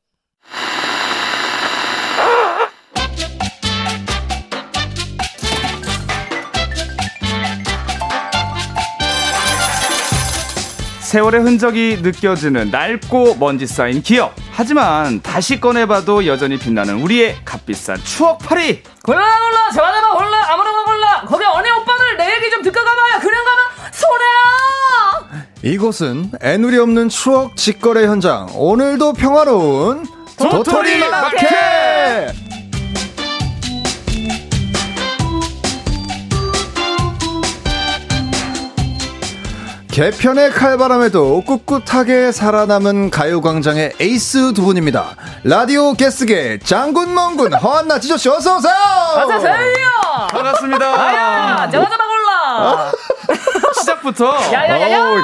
[11.09, 14.35] 세월의 흔적이 느껴지는 낡고 먼지 쌓인 기억.
[14.51, 18.83] 하지만 다시 꺼내봐도 여전히 빛나는 우리의 값비싼 추억팔이.
[19.03, 23.19] 골라 골라 저하나만 골라 아무나 골라 거기 어느 오빠들 내 얘기 좀 듣고 가봐요.
[23.21, 25.49] 그냥 가면 손해야.
[25.63, 28.47] 이곳은 애누리 없는 추억 직거래 현장.
[28.53, 30.05] 오늘도 평화로운
[30.39, 32.48] 도토리 마켓.
[39.91, 45.15] 개편의 칼바람에도 꿋꿋하게 살아남은 가요광장의 에이스 두 분입니다.
[45.43, 48.73] 라디오 게스트계 장군 멍군 허한나 지조씨 어서 오세요!
[49.17, 49.55] 어서 오세요!
[50.29, 50.85] 반갑습니다.
[50.85, 52.91] 아야, 저거저거 골라!
[53.79, 55.23] 시작부터 야야야야!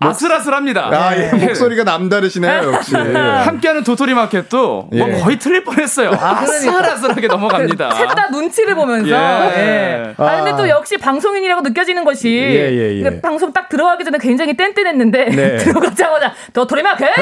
[0.00, 0.80] 아슬아슬합니다.
[0.92, 1.32] 아, 예.
[1.32, 2.94] 목소리가 남다르시네요, 역시.
[2.94, 5.20] 함께하는 도토리 마켓도 뭐 예.
[5.20, 6.10] 거의 틀릴 뻔했어요.
[6.10, 6.78] 아, 그러니까.
[6.78, 7.90] 아슬아슬하게 넘어갑니다.
[7.94, 9.08] 셋 다 눈치를 보면서.
[9.10, 9.14] 예.
[9.16, 10.14] 예.
[10.16, 12.28] 아, 근데 또 역시 방송인이라고 느껴지는 것이.
[12.30, 13.02] 예, 예, 예.
[13.02, 15.24] 그 방송 딱 들어 가기 전에 굉장히 뗀뗀했는데.
[15.34, 15.56] 네.
[15.64, 17.08] 들어가자마자 도토리 마켓!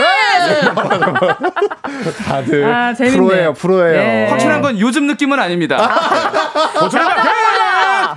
[2.27, 3.17] 다들 아, 재밌네.
[3.17, 3.97] 프로예요, 프로예요.
[4.01, 4.27] 예.
[4.29, 5.89] 확실한 건 요즘 느낌은 아닙니다.
[6.81, 7.23] 도토리 마켓!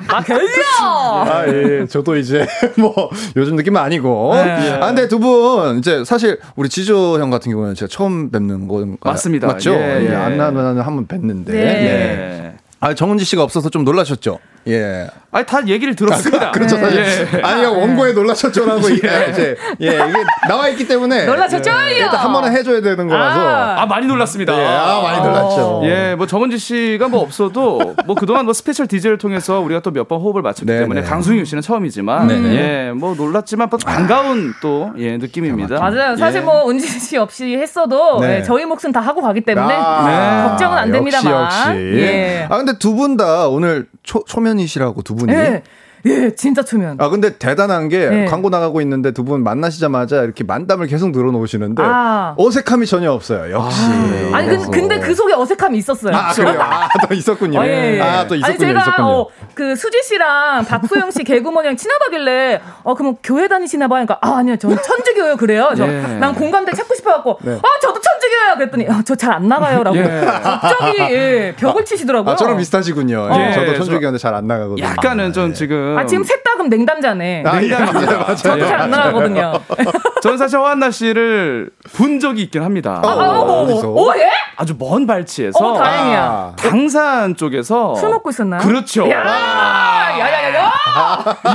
[0.07, 0.63] 마켓이야!
[0.81, 1.85] 아, 예.
[1.87, 4.31] 저도 이제 뭐 요즘 느낌은 아니고.
[4.35, 4.71] 네.
[4.81, 8.97] 아, 근데 두 분 이제 사실 우리 지조 형 같은 경우는 제가 처음 뵙는 건
[9.03, 9.47] 맞습니다.
[9.47, 9.73] 맞죠?
[9.73, 10.09] 예, 예.
[10.11, 10.15] 예.
[10.15, 11.51] 안나 누나는 한번 뵀는데.
[11.51, 11.57] 네.
[11.57, 12.43] 예.
[12.45, 12.53] 예.
[12.79, 14.37] 아, 정은지 씨가 없어서 좀 놀라셨죠?
[14.67, 15.07] 예.
[15.31, 16.51] 아니 다 얘기를 들었습니다.
[16.51, 16.77] 그렇죠.
[16.77, 16.99] 사실.
[17.33, 17.41] 예.
[17.41, 21.69] 아니, 그냥 원고에 놀라셨죠라고 이게 이제 예, 이게 나와 있기 때문에 놀라셨죠?
[21.91, 23.39] 일단 한 번은 해줘야 되는 거라서.
[23.39, 23.81] 아.
[23.81, 24.57] 아 많이 놀랐습니다.
[24.57, 25.81] 예, 아, 많이 놀랐죠.
[25.83, 30.07] 예, 뭐 정은지 씨가 뭐 없어도 뭐 그동안 뭐 special DJ를 통해서 우리가 또 몇
[30.07, 31.07] 번 호흡을 맞췄기 네, 때문에 네.
[31.07, 32.55] 강승윤 씨는 처음이지만 네, 네.
[32.87, 35.79] 예, 뭐 놀랐지만 또 반가운 또 예, 느낌입니다.
[35.79, 36.15] 맞아요.
[36.15, 36.45] 사실 예.
[36.45, 38.37] 뭐 은지 씨 없이 했어도 네.
[38.39, 40.49] 예, 저희 몫은 다 하고 가기 때문에 아, 네.
[40.49, 41.33] 걱정은 안 됩니다만.
[41.43, 41.79] 역시, 역시.
[41.99, 42.47] 예.
[42.49, 45.33] 아, 근데 두 분 다 오늘 초, 초면 이시라고 두 분이.
[45.33, 45.63] 예.
[46.07, 46.97] 예, 진짜 초면.
[46.99, 48.25] 아 근데 대단한 게 네.
[48.25, 52.33] 광고 나가고 있는데 두 분 만나시자마자 이렇게 만담을 계속 늘어놓으시는데 아.
[52.37, 53.51] 어색함이 전혀 없어요.
[53.53, 53.81] 역시.
[54.33, 56.15] 아니 그, 근데 그 속에 어색함이 있었어요.
[56.15, 56.61] 아 그래요.
[56.61, 57.59] 아 또 있었군요.
[57.59, 58.01] 아, 예, 예.
[58.01, 58.45] 아 또 있었군요.
[58.45, 59.07] 아니 제가 있었군요.
[59.09, 64.05] 어, 그 수지 씨랑 박소영 씨 개구먼이랑 친하다길래 어 그럼 교회 다니시나 봐요.
[64.05, 65.71] 그러니까 아 아니요 저는 천주교요 그래요.
[65.75, 66.01] 저 예.
[66.19, 67.53] 난 공감대 찾고 싶어 갖고 네.
[67.53, 70.21] 아 저도 천주교요 그랬더니 아, 저잘 안 나가요라고 예.
[70.25, 72.31] 갑자기 예, 벽을 치시더라고요.
[72.33, 73.27] 아 저랑 비슷하시군요.
[73.29, 73.39] 어.
[73.39, 74.85] 예, 저도 예, 천주교인데 잘 안 나가거든요.
[74.85, 75.53] 약간은 좀 예.
[75.97, 77.43] 지금 아 지금 셋 다 그럼 냉담자네.
[77.45, 78.35] 아, 예, 맞아요, 맞아요.
[78.35, 79.53] 저도 잘 안 나가거든요.
[80.23, 83.01] 저는 사실 허한나 씨를 본 적이 있긴 합니다.
[83.03, 83.89] 어, 아, 어, 어, 어디서?
[83.91, 84.29] 어, 예?
[84.55, 86.19] 아주 먼 발치에서 어, 다행이야.
[86.21, 88.61] 아, 당산 쪽에서 술 먹고 있었나요?
[88.61, 89.09] 그렇죠.
[89.09, 90.36] 야, 야야야야.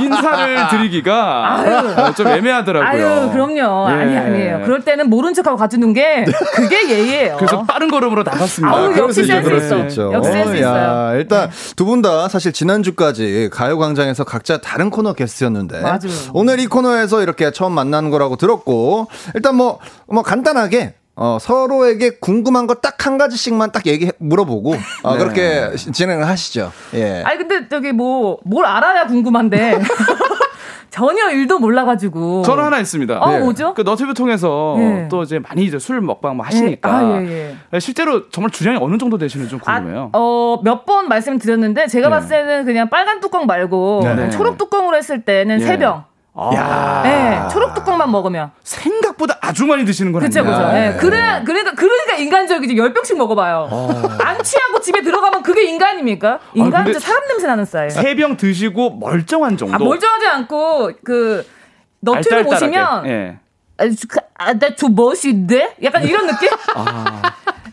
[0.01, 1.63] 인사를 드리기가
[1.97, 3.07] 어, 좀 애매하더라고요.
[3.07, 3.89] 아유, 그럼요.
[3.89, 3.93] 예.
[3.93, 4.61] 아니, 아니에요.
[4.65, 7.37] 그럴 때는 모른 척하고 가주는 게 그게 예의예요.
[7.37, 8.75] 그래서 빠른 걸음으로 나갔습니다.
[8.75, 9.67] 아우, 그럴 역시 센스 그럴 있어.
[9.77, 10.13] 수 있죠.
[10.13, 11.19] 역시 센스 야, 있어요.
[11.19, 15.99] 일단 두 분 다 사실 지난주까지 가요광장에서 각자 다른 코너 게스트였는데 맞아요.
[16.33, 22.65] 오늘 이 코너에서 이렇게 처음 만나는 거라고 들었고 일단 뭐, 뭐 간단하게 어, 서로에게 궁금한
[22.67, 26.71] 거 딱 한 가지씩만 딱 얘기 물어보고 어, 그렇게 시- 진행을 하시죠.
[26.93, 27.21] 예.
[27.25, 29.81] 아니, 근데 저기 뭐, 뭘 알아야 궁금한데.
[30.89, 32.43] 전혀 일도 몰라가지고.
[32.43, 33.19] 저는 하나 있습니다.
[33.19, 33.39] 어, 네.
[33.39, 33.73] 뭐죠?
[33.73, 35.07] 그 너튜브 통해서 예.
[35.09, 36.93] 또 이제 많이 이제 술 먹방 뭐 하시니까 예.
[37.17, 37.79] 아, 예, 예.
[37.79, 40.11] 실제로 정말 주량이 어느 정도 되시는지 좀 궁금해요.
[40.13, 42.11] 아, 어, 몇 번 말씀드렸는데, 제가 네.
[42.15, 44.29] 봤을 때는 그냥 빨간 뚜껑 말고, 네.
[44.29, 45.65] 초록 뚜껑으로 했을 때는 예.
[45.65, 46.03] 세 병.
[46.35, 48.51] 아, 네, 초록 뚜껑만 먹으면.
[48.63, 50.11] 생각보다 아주 많이 드시는.
[50.13, 50.43] 그쵸.
[50.43, 50.93] 네.
[50.95, 50.97] 예.
[50.97, 52.75] 그래, 그러니까, 그러니까 인간적이지.
[52.75, 53.69] 열 병씩 먹어봐요.
[54.19, 56.39] 안 취하고 집에 들어가면 그게 인간입니까?
[56.55, 57.91] 인간은 저 사람 냄새 나는 스타일.
[57.91, 59.75] 세병 드시고 멀쩡한 정도.
[59.75, 61.45] 아, 멀쩡하지 않고, 그,
[61.99, 62.43] 너튜브.
[62.43, 63.37] 보시면, 예.
[63.77, 65.75] 아, 저- 아, 나저 멋인데?
[65.83, 66.49] 약간 이런 느낌?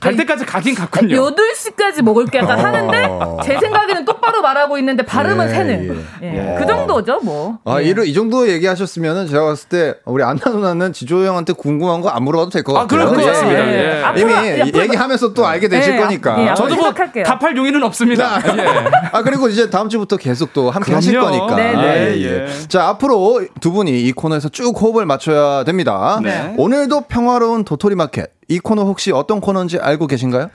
[0.00, 1.16] 갈 때까지 가긴 갔군요.
[1.16, 2.62] 8시까지 먹을 게 약간 어.
[2.62, 3.08] 하는데,
[3.44, 6.04] 제 생각에는 똑바로 말하고 있는데, 발음은 예, 새는.
[6.22, 6.56] 예.
[6.58, 7.58] 그 정도죠, 뭐.
[7.64, 7.84] 아, 예.
[7.84, 12.24] 이러, 이 정도 얘기하셨으면은 제가 봤을 때 우리 안나 누나는 지조 형한테 궁금한 거 안
[12.24, 13.06] 물어봐도 될것 아, 같아요.
[13.06, 13.60] 그럴 것 예, 같습니다.
[13.60, 14.02] 예.
[14.16, 14.20] 예.
[14.20, 14.32] 이미
[14.62, 16.42] 앞으로 얘기하면서 또 알게 되실 예, 거니까.
[16.50, 16.92] 예, 저도 뭐.
[16.92, 18.40] 답할 용의는 없습니다.
[18.58, 18.90] 예.
[19.12, 21.46] 아 그리고 이제 다음 주부터 계속 또 함께 하실 그럼요.
[21.46, 21.56] 거니까.
[21.56, 21.78] 네, 네.
[21.78, 22.46] 아, 예, 예.
[22.48, 22.68] 예.
[22.68, 26.18] 자 앞으로 두 분이 이 코너에서 쭉 호흡을 맞춰야 됩니다.
[26.22, 26.54] 네.
[26.56, 28.32] 오늘도 평화로운 도토리 마켓.
[28.50, 30.50] 이 코너 혹시 어떤 코너인지 알고 계신가요?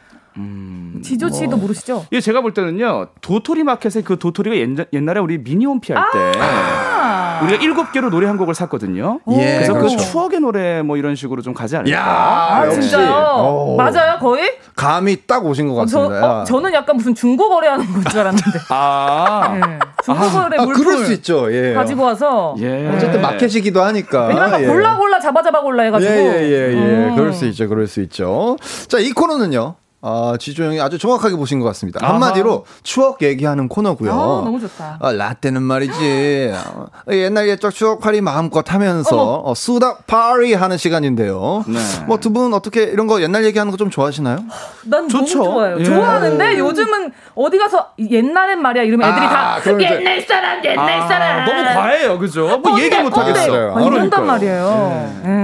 [1.02, 2.06] 지조 씨도 모르시죠?
[2.12, 7.25] 이게 제가 볼 때는요 도토리 마켓의 그 도토리가 옛, 옛날에 우리 미니홈피 할때 아.
[7.44, 9.20] 우리가 일곱 개로 노래 한 곡을 샀거든요.
[9.32, 9.98] 예, 그래서 그렇죠.
[9.98, 11.98] 그 추억의 노래 뭐 이런 식으로 좀 가지 않을까.
[12.00, 12.82] 아, 역시.
[12.82, 13.12] 진짜요?
[13.14, 13.76] 어.
[13.76, 14.58] 맞아요, 거의?
[14.76, 16.00] 감이 딱 오신 것 어, 저.
[16.02, 18.60] 어, 저는 약간 무슨 중고 거래하는 건 줄 알았는데.
[18.70, 19.80] 아, 예.
[20.04, 21.52] 중고 거래 아, 물품 그럴 수 있죠.
[21.54, 21.74] 예.
[21.74, 22.56] 가지고 와서.
[22.60, 22.90] 예.
[22.94, 24.28] 어쨌든 마켓이기도 하니까.
[24.28, 24.68] 왜냐면 예.
[24.68, 26.12] 골라 골라 잡아 잡아 골라 해가지고.
[26.12, 26.76] 예 예 예 예, 예.
[27.10, 27.16] 음.
[27.16, 27.68] 그럴 수 있죠.
[27.68, 28.58] 그럴 수 있죠.
[28.88, 29.76] 자, 이 코너는요.
[30.08, 32.00] 아, 지조 형이 아주 정확하게 보신 것 같습니다.
[32.04, 32.14] 아하.
[32.14, 34.12] 한마디로 추억 얘기하는 코너고요.
[34.12, 35.00] 아, 너무 좋다.
[35.02, 36.54] 아, 라떼는 말이지.
[36.76, 39.42] 어, 옛날 옛적 추억팔이 마음껏 하면서.
[39.44, 41.64] 어, 수다 파리 하는 시간인데요.
[41.68, 41.80] 네.
[42.06, 44.38] 뭐두 분 어떻게 이런 거 옛날 얘기하는 거 좀 좋아하시나요?
[44.86, 45.38] 난 좋죠.
[45.40, 45.80] 너무 좋아요.
[45.80, 45.84] 예.
[45.84, 51.46] 좋아하는데 요즘은 어디 가서 옛날엔 말이야 이러면 애들이 아, 다 옛날 사람 옛날 아, 사람
[51.46, 52.58] 너무 과해요, 그죠?
[52.64, 53.76] 뭐 얘기 못 하겠어요.
[53.76, 54.26] 아, 이런단.
[54.26, 55.14] 말이에요.
[55.26, 55.44] 예.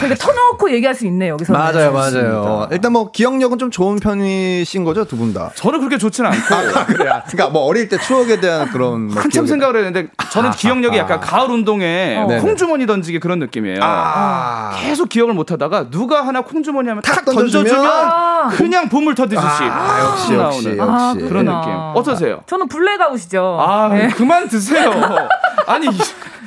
[0.00, 1.52] 그러니까 터놓고 얘기할 수 있네 여기서.
[1.52, 2.68] 맞아요, 맞아요.
[2.70, 5.50] 일단 뭐 기억력은 좀 좋은 좋은 편이신 거죠, 두 분 다?
[5.54, 6.54] 저는 그렇게 좋지는 않고.
[6.54, 7.22] 아, 그래요?
[7.26, 11.50] 그러니까 뭐 어릴 때 추억에 대한 그런 뭐 한참 생각을 했는데 저는 기억력이 약간 가을
[11.50, 12.26] 운동회 어.
[12.40, 13.78] 콩주머니 던지기 그런 느낌이에요.
[13.82, 14.72] 아.
[14.78, 18.48] 계속 기억을 못 하다가 누가 하나 콩주머니 하면 탁 던져주면 던져주면 아.
[18.50, 20.80] 그냥 보물 터지듯이 아, 역시, 훅 역시, 나오는 역시.
[20.80, 21.60] 아, 그런 그렇구나.
[21.60, 21.72] 느낌.
[21.94, 22.40] 어떠세요?
[22.46, 23.58] 저는 블랙아웃이죠.
[23.60, 24.08] 아 네.
[24.08, 24.90] 그만 드세요.
[25.66, 25.86] 아니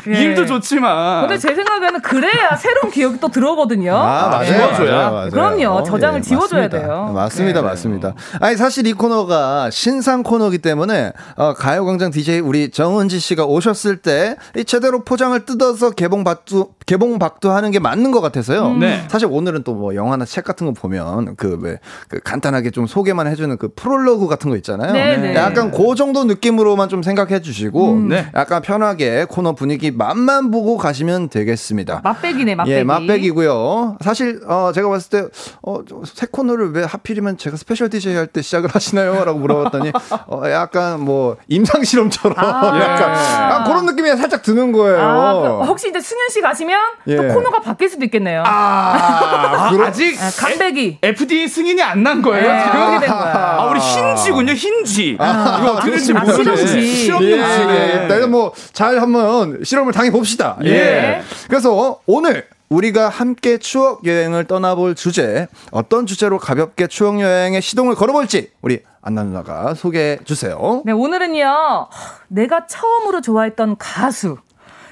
[0.08, 0.12] 예.
[0.22, 1.22] 일도 좋지만.
[1.28, 3.96] 근데 제 생각에는 그래야 새로운 기억이 또 들어오거든요.
[3.96, 4.46] 아, 맞아요.
[4.46, 4.92] 지워줘야.
[4.92, 5.30] 맞아요, 맞아요.
[5.32, 5.84] 그럼요.
[5.84, 6.88] 저장을 지워줘야 맞습니다.
[6.88, 7.12] 돼요.
[7.14, 7.62] 맞습니다.
[7.62, 7.68] 네.
[7.68, 8.14] 맞습니다.
[8.40, 14.36] 아니, 사실 이 코너가 신상 코너기 때문에, 어, 가요광장 DJ 우리 정은지 씨가 오셨을 때,
[14.56, 18.74] 이 제대로 포장을 뜯어서 개봉박두, 개봉박두 하는 게 맞는 것 같아서요.
[18.74, 19.04] 네.
[19.10, 21.80] 사실 오늘은 또 뭐 영화나 책 같은 거 보면, 그 왜,
[22.10, 24.92] 그 간단하게 좀 소개만 해주는 그 프롤로그 같은 거 있잖아요.
[24.92, 25.36] 네, 네.
[25.36, 28.28] 약간 그 정도 느낌으로만 좀 생각해 주시고, 네.
[28.36, 32.02] 약간 편하게 코너 분위기 맛만 보고 가시면 되겠습니다.
[32.04, 32.78] 맛배기네, 맛배기.
[32.78, 33.98] 예, 맛배기고요.
[34.02, 35.28] 사실 어 제가 봤을 때
[35.62, 39.92] 어 새 코너를 왜 하필이면 제가 스페셜 DJ 할 때 시작을 하시나요?라고 물어봤더니
[40.28, 42.80] 어 약간 뭐 임상 실험처럼 아.
[42.80, 45.00] 약간 아, 그런 느낌이 살짝 드는 거예요.
[45.02, 46.78] 아, 그 혹시 이제 승현 씨 가시면
[47.08, 47.16] 예.
[47.16, 48.44] 또 코너가 바뀔 수도 있겠네요.
[48.46, 51.00] 아, 그런- 아직 아, 간보기.
[51.04, 52.80] FDA 승인이 안 난 거예요 네, 지금?
[52.80, 53.58] 그렇게 된 거야.
[53.60, 55.10] 아 우리 흰쥐군요 흰쥐.
[55.16, 56.56] 이거 어떻게 될지 아, 모르겠네.
[56.86, 57.32] 실험쥐.
[57.32, 58.08] 예, 예.
[58.10, 60.58] 일단 뭐잘 한번 실험 을 당해 봅시다.
[60.64, 60.70] 예.
[60.70, 61.22] 예.
[61.48, 68.52] 그래서 오늘 우리가 함께 추억 여행을 떠나볼 주제 어떤 주제로 가볍게 추억 여행의 시동을 걸어볼지
[68.62, 70.84] 우리 안나 누나가 소개해 주세요.
[70.86, 71.88] 네, 오늘은요,
[72.28, 74.38] 내가 처음으로 좋아했던 가수.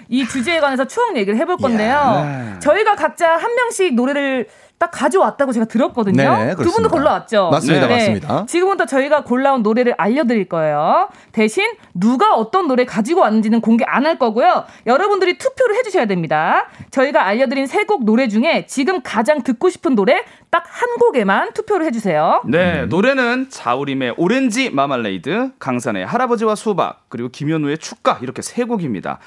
[0.10, 2.58] 이 주제에 관해서 추억 얘기를 해볼 건데요.
[2.60, 4.48] 저희가 각자 한 명씩 노래를
[4.80, 6.38] 딱 가져왔다고 제가 들었거든요.
[6.38, 6.72] 네, 두.
[6.72, 7.50] 분도 골라왔죠?
[7.52, 8.46] 맞습니다, 맞습니다.
[8.48, 11.10] 지금부터 저희가 골라온 노래를 알려드릴 거예요.
[11.32, 11.66] 대신
[11.96, 14.64] 누가 어떤 노래 가지고 왔는지는 공개 안 할 거고요.
[14.86, 16.68] 여러분들이 투표를 해주셔야 됩니다.
[16.92, 21.86] 저희가 알려드린 세 곡 노래 중에 지금 가장 듣고 싶은 노래 딱 한 곡에만 투표를
[21.88, 22.42] 해주세요.
[22.46, 29.20] 네, 노래는 자우림의 오렌지 마말레이드, 강산에 할아버지와 수박, 그리고 김연우의 축가 이렇게 세 곡입니다.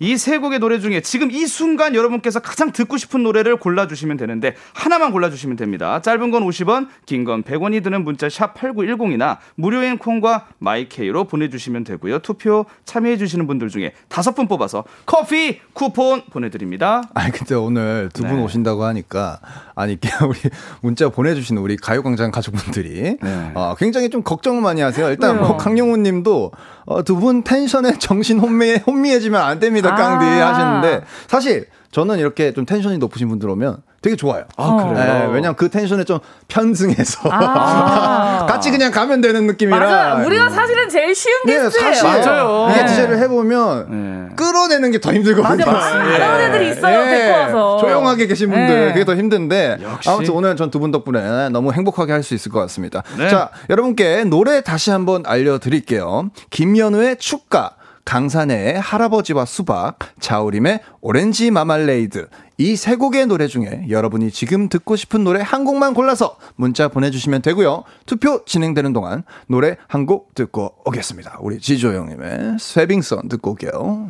[0.00, 4.54] 이 세 곡의 노래 중에 지금 이 순간 여러분께서 가장 듣고 싶은 노래를 골라주시면 되는데
[4.84, 6.02] 하나만 골라주시면 됩니다.
[6.02, 12.18] 짧은 건 50원, 긴 건 100원이 드는 문자 샵 8910이나 무료인 콩과 마이케이로 보내주시면 되고요.
[12.18, 17.02] 투표 참여해주시는 분들 중에 다섯 분 뽑아서 커피 쿠폰 보내드립니다.
[17.14, 18.42] 아니 근데 오늘 두분 네.
[18.42, 19.40] 오신다고 하니까
[19.74, 19.96] 아니
[20.28, 20.38] 우리
[20.82, 23.52] 문자 보내주신 우리 가요광장 가족분들이 네.
[23.54, 25.08] 어, 굉장히 좀 걱정을 많이 하세요.
[25.08, 25.46] 일단 왜요?
[25.46, 26.52] 뭐 강용우님도
[26.84, 30.52] 어, 두 분 텐션에 정신 혼미 혼미해지면 안 됩니다, 깡디 아.
[30.52, 34.44] 하시는데 사실 저는 이렇게 좀 텐션이 높으신 분들 오면 되게 좋아요.
[34.58, 34.94] 아, 그래요?
[34.94, 38.44] 네, 왜냐면 그 텐션에 좀 편승해서 아.
[38.46, 39.78] 같이 그냥 가면 되는 느낌이라.
[39.78, 40.26] 맞아요.
[40.26, 41.94] 우리가 사실은 제일 쉬운 네, 게스트예요.
[41.94, 42.68] 사실 맞아요.
[42.70, 42.86] 이게 네.
[42.86, 43.86] 디제를 해보면
[44.28, 44.34] 네.
[44.36, 45.64] 끌어내는 게 더 힘들거든요.
[45.64, 46.02] 맞아, 맞아.
[46.04, 47.78] 그런 애들이 있어요, 데리고 와서.
[47.80, 48.92] 조용하게 계신 분들 네.
[48.92, 50.08] 그게 더 힘든데 역시.
[50.10, 53.02] 아무튼 오늘 전 두 분 덕분에 너무 행복하게 할 수 있을 것 같습니다.
[53.18, 53.28] 네.
[53.30, 56.30] 자, 여러분께 노래 다시 한번 알려드릴게요.
[56.50, 57.72] 김연우의 축가.
[58.04, 62.28] 강산의 할아버지와 수박, 자우림의 오렌지 마말레이드.
[62.58, 67.42] 이 세 곡의 노래 중에 여러분이 지금 듣고 싶은 노래 한 곡만 골라서 문자 보내주시면
[67.42, 67.82] 되고요.
[68.06, 71.38] 투표 진행되는 동안 노래 한 곡 듣고 오겠습니다.
[71.40, 74.08] 우리 지조 형님의 쇠빙선 듣고 올게요.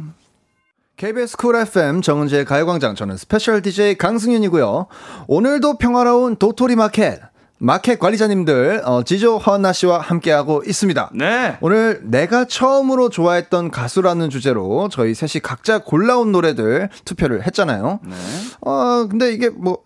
[0.97, 4.87] KBS 쿨 FM 정은지의 가요광장 저는 스페셜 DJ 강승윤이고요.
[5.27, 7.21] 오늘도 평화로운 도토리 마켓
[7.65, 11.11] 마켓 관리자님들 어, 지조 허안나 씨와 함께하고 있습니다.
[11.15, 11.57] 네.
[11.63, 18.01] 오늘 내가 처음으로 좋아했던 가수라는 주제로 저희 셋이 각자 골라온 노래들 투표를 했잖아요.
[18.05, 18.15] 네.
[18.61, 19.79] 어 근데 이게 뭐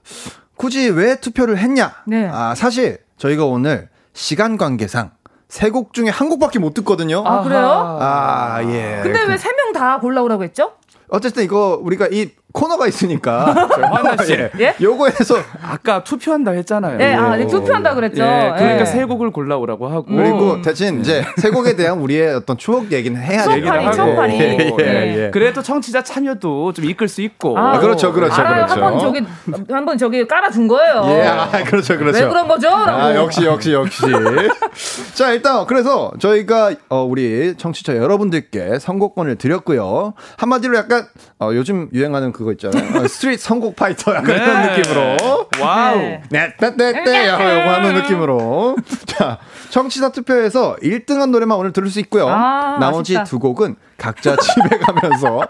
[0.56, 1.94] 굳이 왜 투표를 했냐?
[2.08, 2.28] 네.
[2.32, 5.12] 아 사실 저희가 오늘 시간 관계상
[5.48, 7.22] 세 곡 중에 한 곡밖에 못 듣거든요.
[7.24, 7.98] 아, 그래요?
[8.00, 9.00] 아, 예.
[9.04, 10.72] 근데 왜 세 명 다 골라오라고 했죠?
[11.10, 14.32] 어쨌든 이거 우리가 이 코너가 있으니까 화나 씨.
[14.32, 14.50] 예.
[14.58, 14.74] 예?
[14.80, 16.96] 요거에서 아까 투표한다 했잖아요.
[16.96, 18.22] 네, 아, 네, 투표한다 그랬죠.
[18.22, 18.84] 예, 그러니까 예.
[18.86, 20.06] 세 곡을 골라오라고 하고.
[20.06, 23.96] 그리고 대신 이제 세 곡에 대한 우리의 어떤 추억 얘기는 해야 추억 되기도 파리, 하고.
[23.96, 24.34] 추억 파리.
[24.40, 25.24] 예, 예, 네.
[25.26, 25.30] 예.
[25.30, 27.56] 그래도 청취자 참여도 좀 이끌 수 있고.
[27.58, 28.64] 아, 그렇죠, 그렇죠, 알아요.
[28.66, 28.84] 그렇죠.
[28.84, 29.26] 한번 저기
[29.70, 31.04] 한번 저기 깔아준 거예요.
[31.08, 32.18] 예, 아, 그렇죠, 그렇죠.
[32.18, 32.68] 왜 그런 거죠?
[32.68, 32.90] 라고.
[32.90, 34.02] 아, 역시, 역시, 역시.
[35.14, 40.14] 자, 일단, 그래서 저희가, 어, 우리 청취자 여러분들께 선곡권을 드렸고요.
[40.38, 41.06] 한마디로 약간,
[41.40, 43.00] 어, 요즘 유행하는 그거 있잖아요.
[43.02, 44.36] 어, 스트릿 선곡 파이터 약간 네.
[44.36, 45.16] 이런 느낌으로.
[45.60, 45.98] 와우.
[45.98, 46.22] 네.
[46.30, 47.28] 네, 네, 네, 네.
[47.28, 48.76] 요거 하는 느낌으로.
[49.06, 49.38] 자,
[49.70, 52.28] 청취자 투표에서 1등한 노래만 오늘 들을 수 있고요.
[52.28, 53.24] 아, 나머지 아쉽다.
[53.24, 55.40] 두 곡은 각자 집에 가면서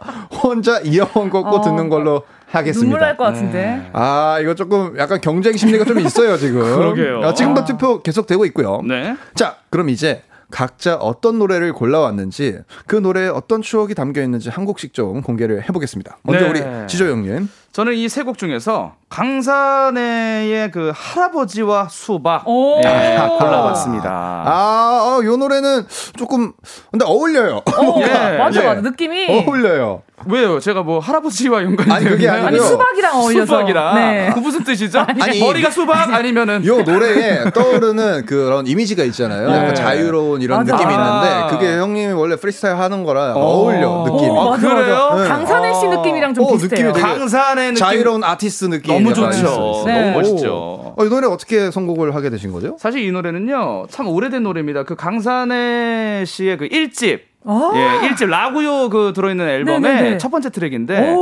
[0.42, 2.82] 혼자 이어폰 꽂고 어, 듣는 걸로 하겠습니다.
[2.84, 3.90] 눈물 날 것 같은데.
[3.92, 6.62] 아, 이거 조금 약간 경쟁 심리가 좀 있어요, 지금.
[6.74, 7.20] 그러게요.
[7.22, 8.80] 아, 지금도 투표 계속되고 있고요.
[8.88, 9.14] 네.
[9.34, 14.94] 자, 그럼 이제 각자 어떤 노래를 골라왔는지 그 노래에 어떤 추억이 담겨 있는지 한 곡씩
[14.94, 16.18] 좀 공개를 해보겠습니다.
[16.22, 16.50] 먼저 네.
[16.50, 17.50] 우리 지조 형님.
[17.72, 24.10] 저는 이 세 곡 중에서 강산의 그 할아버지와 수박 예, 골라봤습니다.
[24.10, 25.86] 아, 어, 요 노래는
[26.16, 26.52] 조금
[26.90, 27.56] 근데 어울려요.
[27.58, 28.38] 어, 예.
[28.38, 28.80] 맞아, 맞아.
[28.80, 30.02] 느낌이 어울려요.
[30.30, 30.60] 왜요?
[30.60, 32.46] 제가 뭐 할아버지와 연관이 아니 그게 아니고요.
[32.46, 33.46] 아니 수박이랑 어울려서.
[33.46, 33.94] 수박이랑.
[33.94, 34.30] 네.
[34.34, 35.00] 그 무슨 뜻이죠?
[35.00, 39.48] 아니, 머리가 수박 아니면은 요 노래에 떠오르는 그런 이미지가 있잖아요.
[39.48, 39.74] 약간 네.
[39.74, 40.72] 자유로운 이런 맞아.
[40.76, 41.46] 느낌이 있는데 아.
[41.48, 43.40] 그게 형님이 원래 프리스타일 하는 거라 어.
[43.40, 44.28] 어울려 느낌이.
[44.30, 45.14] 어, 맞아, 그래요?
[45.22, 45.28] 네.
[45.28, 46.92] 강산의 씨 느낌이랑 좀 어, 비슷해요.
[46.92, 47.76] 강산의 느낌.
[47.76, 48.94] 자유로운 아티스트 느낌.
[48.94, 49.84] 너무 좋죠.
[49.86, 50.00] 네.
[50.00, 50.94] 너무 멋있죠.
[50.96, 52.76] 어, 이 노래 어떻게 선곡을 하게 되신 거죠?
[52.78, 54.82] 사실 이 노래는요 참 오래된 노래입니다.
[54.84, 60.18] 그 강산의 씨의 그 1집 아~ 예, 일집 라구요 그 들어있는 앨범의 네네네.
[60.18, 61.14] 첫 번째 트랙인데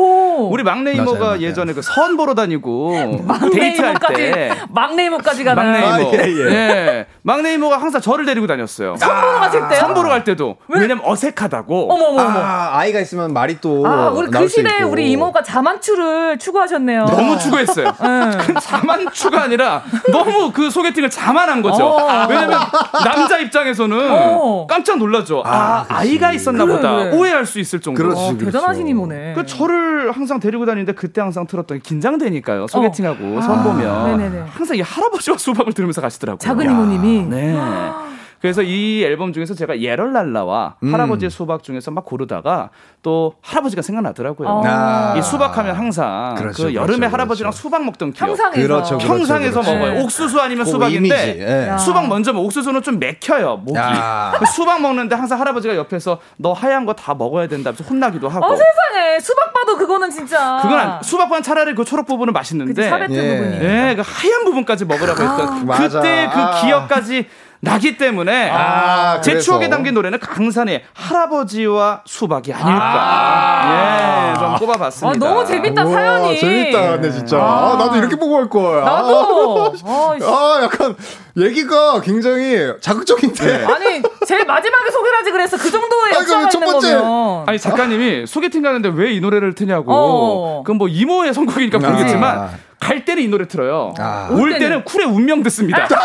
[0.51, 1.41] 우리 막내 이모가 맞아요, 맞아요.
[1.43, 2.95] 예전에 그 선 보러 다니고
[3.55, 6.51] 데이트할 때 막내 이모까지 가나 막내 이모 아, 예, 예.
[6.51, 8.97] 예, 막내 이모가 항상 저를 데리고 다녔어요.
[8.97, 9.79] 선 보러 가실 때요?
[9.81, 10.81] 선 보러 갈 때도 왜?
[10.81, 11.93] 왜냐면 어색하다고.
[11.93, 17.05] 어머 어머 아, 아이가 있으면 말이 또 아, 우리 그 시대에 우리 이모가 자만추를 추구하셨네요.
[17.05, 17.93] 너무 추구했어요.
[18.41, 21.85] 그 자만추가 아니라 너무 그 소개팅을 자만한 거죠.
[21.87, 22.27] 어.
[22.29, 22.59] 왜냐면
[23.05, 24.67] 남자 입장에서는 어.
[24.69, 25.43] 깜짝 놀라죠.
[25.47, 27.17] 아, 아 아이 가 있었나 그래, 보다 그래.
[27.17, 28.09] 오해할 수 있을 정도로.
[28.11, 29.35] 그렇지, 어, 대단하신 이모네.
[29.35, 32.67] 그 저를 항상 데리고 다니는데 그때 항상 틀었던 긴장되니까요.
[32.69, 33.41] 소개팅하고 어.
[33.41, 36.39] 선 보면 아, 항상 이 할아버지와 수박을 들으면서 가시더라고요.
[36.39, 37.23] 작은 이모님이.
[37.27, 37.57] 네.
[38.47, 40.95] 그래서 이 앨범 중에서 제가 예럴랄라와 음.
[40.95, 42.71] 할아버지의 수박 중에서 막 고르다가
[43.03, 44.63] 또 할아버지가 생각나더라고요.
[44.65, 45.15] 아.
[45.19, 47.61] 이 수박하면 항상 그렇죠, 그 여름에 그렇죠, 할아버지랑 그렇죠.
[47.63, 48.27] 수박 먹던 기억.
[48.29, 49.75] 평상에서, 그렇죠, 그렇죠 평상에서 그렇죠.
[49.75, 50.03] 먹어요.
[50.05, 51.79] 옥수수 아니면 그 수박인데 예.
[51.79, 52.43] 수박 먼저 먹.
[52.45, 53.79] 옥수수는 좀 맥혀요 목이.
[54.39, 58.47] 그 수박 먹는데 항상 할아버지가 옆에서 너 하얀 거 다 먹어야 된다면서 혼나기도 하고.
[58.47, 60.61] 어 세상에 수박 봐도 그거는 진짜.
[60.63, 62.73] 그건 안, 수박보다 차라리 그 초록 부분은 맛있는데.
[62.73, 63.37] 그치, 예.
[63.39, 63.57] 부분이.
[63.65, 65.77] 예, 그 하얀 부분까지 먹으라고 했던 아.
[65.77, 66.61] 그때 그 아.
[66.63, 67.27] 기억까지.
[67.61, 69.45] 나기 때문에 아, 제 그래서.
[69.47, 72.71] 추억에 담긴 노래는 강산의 할아버지와 수박이 아닐까.
[72.83, 75.27] 아~ 예, 좀 꼽아봤습니다.
[75.27, 76.39] 아, 너무 재밌다 우와, 사연이.
[76.39, 77.39] 재밌다, 근데 진짜.
[77.39, 78.85] 아, 아 나도 이렇게 보고 할 거야.
[78.85, 79.75] 나도.
[80.23, 80.95] 아, 약간
[81.37, 83.45] 얘기가 굉장히 자극적인데.
[83.59, 83.65] 네.
[83.65, 86.97] 아니, 제일 마지막에 소개를 하지 그래서 그 정도의 역사가 첫 번째.
[86.97, 87.45] 거면.
[87.49, 89.93] 아니 작가님이 소개팅 가는데 왜 이 노래를 트냐고.
[89.95, 90.63] 어.
[90.63, 93.95] 그건 뭐 이모의 선곡이니까 모르겠지만 갈 때는 이 노래 틀어요.
[94.31, 95.89] 올 때는, 때는 쿨의 운명 듣습니다.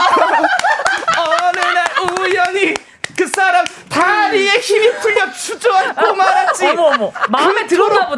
[2.19, 2.73] 우연히
[3.17, 6.67] 그 사람 다리에 힘이 풀려 주저앉고 말았지.
[6.69, 7.11] 어머 어머.
[7.29, 7.67] 마음에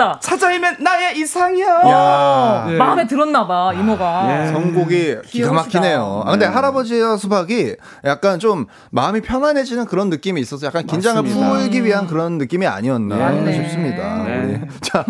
[0.04, 0.20] 들었나 보다.
[0.20, 1.90] 찾아이면 나의 이상형.
[1.90, 2.66] 야.
[2.68, 2.76] 네.
[2.78, 4.28] 마음에 들었나 봐 이모가.
[4.48, 4.48] 예.
[4.52, 6.24] 선곡이 기가 막히네요.
[6.26, 6.54] 아, 근데 네.
[6.54, 7.76] 할아버지와 수박이
[8.06, 11.50] 약간 좀 마음이 편안해지는 그런 느낌이 있어서 약간 긴장을 맞습니다.
[11.52, 13.54] 풀기 위한 그런 느낌이 아니었나 네.
[13.54, 14.24] 싶습니다.
[14.24, 14.44] 네.
[14.44, 14.60] 우리.
[14.82, 15.06] 자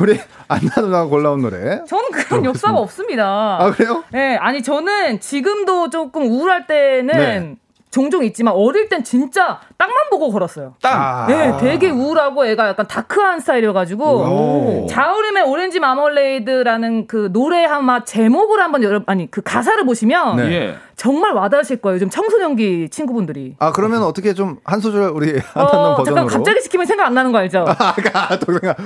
[0.00, 1.82] 우리 안나 누나가 골라온 노래.
[1.86, 3.58] 저는 그런 역사가 없습니다.
[3.60, 4.04] 아 그래요?
[4.10, 7.56] 네, 아니 저는 지금도 조금 우울할 때는.
[7.92, 8.00] 네.
[8.00, 10.74] 종종 있지만 어릴 땐 진짜 땅만 보고 걸었어요.
[10.80, 10.92] 땅.
[10.94, 11.26] 아.
[11.26, 18.82] 네, 되게 우울하고 애가 약간 다크한 스타일이어가지고 자우림의 오렌지 마멀레이드라는 그 노래 아마 제목을 한번
[18.82, 20.52] 여러분 아니 그 가사를 보시면 네.
[20.52, 20.74] 예.
[20.96, 21.98] 정말 와닿으실 거예요.
[21.98, 23.56] 좀 청소년기 친구분들이.
[23.58, 26.04] 아 그러면 어떻게 좀 한 소절 우리 한번 어, 버전으로.
[26.04, 27.64] 잠깐 갑자기 시키면 생각 안 나는 거 알죠?
[27.68, 28.76] 아, 또 생각.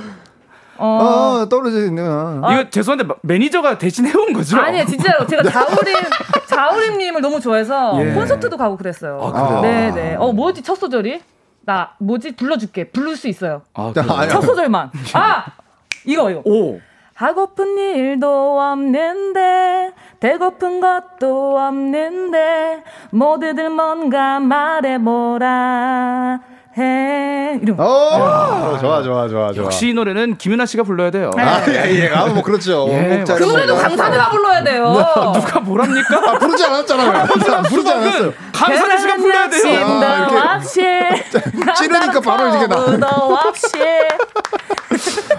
[0.77, 2.43] 어, 어 떨어지는.
[2.43, 2.51] 어.
[2.51, 4.57] 이거 죄송한데 매니저가 대신 해온 거죠?
[4.57, 5.95] 아니요, 진짜로 제가 자우림
[6.47, 8.13] 자우림님을 너무 좋아해서 예.
[8.13, 9.19] 콘서트도 가고 그랬어요.
[9.21, 10.15] 아, 네, 네.
[10.15, 11.21] 어 뭐지 첫 소절이?
[11.65, 12.89] 나 뭐지 불러줄게.
[12.89, 13.61] 부를 수 있어요.
[13.73, 13.91] 아,
[14.29, 14.91] 첫 소절만.
[15.13, 15.45] 아
[16.05, 16.41] 이거 이거.
[16.45, 16.79] 오.
[17.13, 25.47] 하고픈 일도 없는데 배고픈 것도 없는데 모두들 뭔가 말해보라
[26.77, 27.59] 해.
[27.61, 27.79] 이름.
[27.79, 29.65] 오, 아, 좋아, 좋아, 좋아, 좋아.
[29.65, 31.31] 역시 이 노래는 김윤아 씨가 불러야 돼요.
[31.35, 31.43] 네.
[31.43, 32.09] 아, 예, 예.
[32.09, 32.87] 아, 뭐 그렇죠.
[32.89, 33.23] 예.
[33.27, 34.93] 그 노래도 강산이가 불러야 돼요.
[34.93, 35.21] 네.
[35.39, 36.21] 누가 뭐랍니까?
[36.31, 37.25] 아, 부르지 않았잖아요.
[37.69, 38.33] 부르지 않았어요.
[38.57, 39.77] 강산이 씨가 불러야 돼요.
[40.37, 40.59] 아,
[41.77, 42.75] 찌르니까 바로 이렇게 나.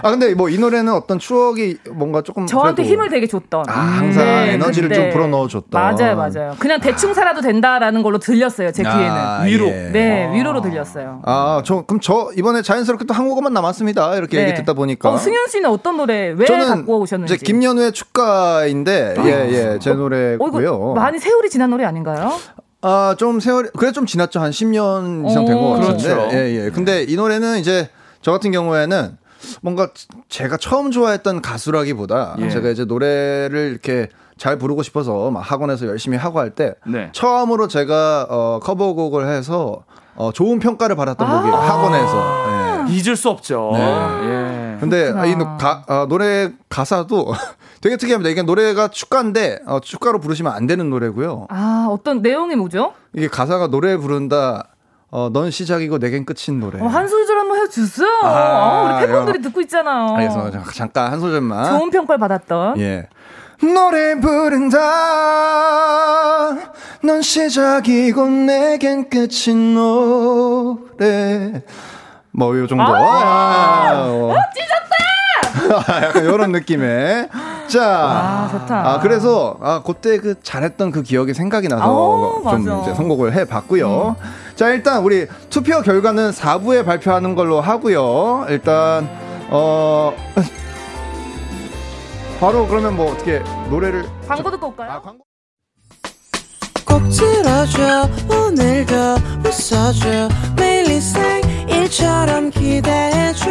[0.03, 3.65] 아 근데 뭐 이 노래는 어떤 추억이 뭔가 조금 저한테 힘을 되게 줬던.
[3.69, 5.69] 아, 항상 네, 에너지를 좀 불어 넣어 줬던.
[5.71, 6.55] 맞아요 맞아요.
[6.59, 9.11] 그냥 대충 살아도 된다라는 걸로 들렸어요 제 귀에는.
[9.11, 9.67] 아, 위로.
[9.67, 9.91] 예.
[9.93, 11.23] 네 위로로 들렸어요.
[11.25, 14.15] 아저 그럼 저 이번에 자연스럽게 또 한 곡만 남았습니다.
[14.17, 14.45] 이렇게 네.
[14.45, 15.11] 얘기 듣다 보니까.
[15.11, 17.35] 어, 승현 씨는 어떤 노래 왜 갖고 오셨는지.
[17.35, 20.73] 이제 김연우의 축가인데 예예 제 어, 노래고요.
[20.75, 22.33] 어, 많이 세월이 지난 노래 아닌가요?
[22.81, 24.41] 아, 좀 세월이, 그래 좀 지났죠.
[24.41, 26.03] 한 10년 이상 된 것 같은데.
[26.15, 26.37] 그렇죠.
[26.37, 26.71] 예, 예.
[26.71, 27.89] 근데 이 노래는 이제
[28.23, 29.17] 저 같은 경우에는
[29.63, 29.89] 뭔가
[30.29, 32.51] 제가 처음 좋아했던 가수라기보다 예.
[32.51, 37.11] 제가 이제 노래를 이렇게 잘 부르고 싶어서 막 학원에서 열심히 하고 할때 네.
[37.13, 39.83] 처음으로 제가 어 커버곡을 해서
[40.15, 42.47] 어 좋은 평가를 받았던 아~ 곡이 학원에서
[42.89, 42.93] 예.
[42.93, 43.71] 잊을 수 없죠.
[43.75, 43.81] 네.
[43.81, 44.77] 예.
[44.81, 47.33] 근데 이 가, 어, 노래 가사도
[47.81, 48.29] 되게 특이합니다.
[48.31, 51.47] 이게 노래가 축가인데 어, 축가로 부르시면 안 되는 노래고요.
[51.51, 52.93] 아 어떤 내용이 뭐죠?
[53.13, 54.69] 이게 가사가 노래 부른다.
[55.11, 56.81] 어, 넌 시작이고 내겐 끝인 노래.
[56.81, 58.09] 어, 한 소절 한번 해주세요.
[58.23, 60.15] 아, 어, 우리 팬분들이 듣고 있잖아요.
[60.17, 60.65] 알겠습니다.
[60.75, 61.79] 잠깐 한 소절만.
[61.79, 62.79] 좋은 평가를 받았던.
[62.81, 63.09] 예.
[63.61, 64.79] 노래 부른다
[67.03, 71.63] 넌 시작이고 내겐 끝인 노래
[72.31, 74.95] 뭐 요 정도 아, 어, 찢었다
[76.03, 77.29] 약간 이런 느낌의
[77.69, 78.91] 자, 아, 좋다.
[78.93, 82.81] 아, 그래서, 아, 그때 그 잘했던 그 기억이 생각이 나서 오, 좀 맞아.
[82.83, 84.17] 이제 선곡을 해 봤고요.
[84.57, 88.47] 자, 일단 우리 투표 결과는 4부에 발표하는 걸로 하고요.
[88.49, 89.07] 일단,
[89.51, 90.15] 어,
[92.41, 94.07] 바로 그러면 뭐 어떻게 노래를.
[94.27, 94.91] 광고 듣고 올까요?
[94.93, 95.25] 아, 광고.
[96.87, 98.95] 꼭 들어줘 오늘도
[99.45, 103.51] 웃어줘 매일 일상일처럼 기대해줘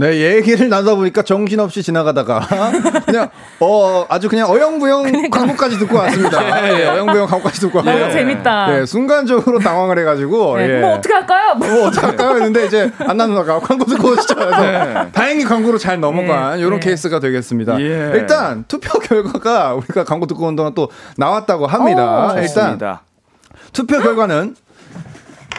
[0.00, 2.46] 네, 얘기를 나누다 보니까 정신없이 지나가다가
[3.04, 6.70] 그냥 어 아주 그냥 어영부영 광고까지 듣고 왔습니다.
[6.78, 8.12] 예, 어영부영 광고까지 듣고 너무 왔고요.
[8.12, 8.78] 재밌다.
[8.78, 10.80] 예, 순간적으로 당황을 해가지고 네, 예.
[10.80, 11.54] 뭐 어떻게 할까요?
[11.56, 12.36] 뭐 어떡할까요?
[12.36, 14.36] 했는데 이제 안나 누나가 광고 듣고 오시죠.
[14.36, 16.78] 그래서 다행히 광고로 잘 넘어간 네, 이런 네.
[16.78, 17.80] 케이스가 되겠습니다.
[17.80, 18.12] 예.
[18.14, 22.26] 일단 투표 결과가 우리가 광고 듣고 온 동안 또 나왔다고 합니다.
[22.26, 23.02] 오, 일단 좋습니다.
[23.72, 24.54] 투표 결과는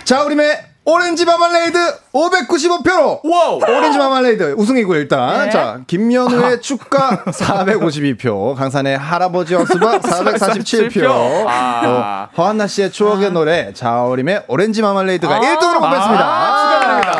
[0.05, 1.77] 자우림의 오렌지 마말레이드
[2.13, 3.59] 595표로 와우.
[3.61, 5.51] 오렌지 마말레이드 우승이고 일단 네.
[5.51, 11.05] 자 김연우의 축가 452표 강산에 할아버지와 수박 447표
[11.47, 12.29] 아.
[12.33, 15.39] 어, 허안나 씨의 추억의 노래 자우림의 오렌지 마말레이드가 아.
[15.39, 17.11] 1등으로 뽑혔습니다 아, 축하드립니다.
[17.13, 17.18] 아,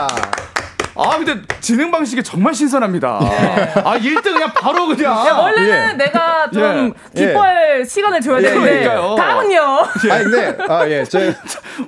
[1.26, 3.08] 근데 진행 방식이 정말 신선합니다.
[3.84, 5.26] 아, 1등 그냥 바로 그냥.
[5.28, 5.94] 야, 원래는 예.
[5.94, 7.28] 내가 좀 예.
[7.28, 9.16] 기뻐할 시간을 줘야 예, 되는데 그러니까요.
[9.16, 9.62] 다음은요.
[10.12, 11.36] 아니 근데 아예 제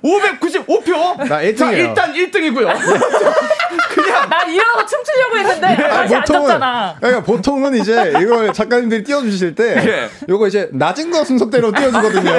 [0.04, 1.18] 595표.
[1.28, 1.58] 나 1등이에요.
[1.58, 2.66] 자, 일단 1등이고요.
[4.30, 6.96] 나 일어나서 춤추려고 했는데 다시 앉았잖아.
[7.00, 10.10] 그러니까 보통은 이제 이걸 작가님들이 띄워주실 때 예.
[10.30, 12.32] 요거 이제 낮은 거 순서대로 띄워주거든요.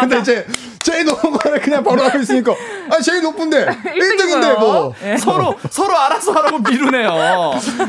[0.00, 0.46] 근데 이제
[0.82, 2.52] 제일 높은 거를 그냥 바로 하고 있으니까
[2.90, 4.94] 아 제일 높은데 1등인데 뭐.
[5.18, 7.10] 서로 서로 알아서 하라고 미루네요.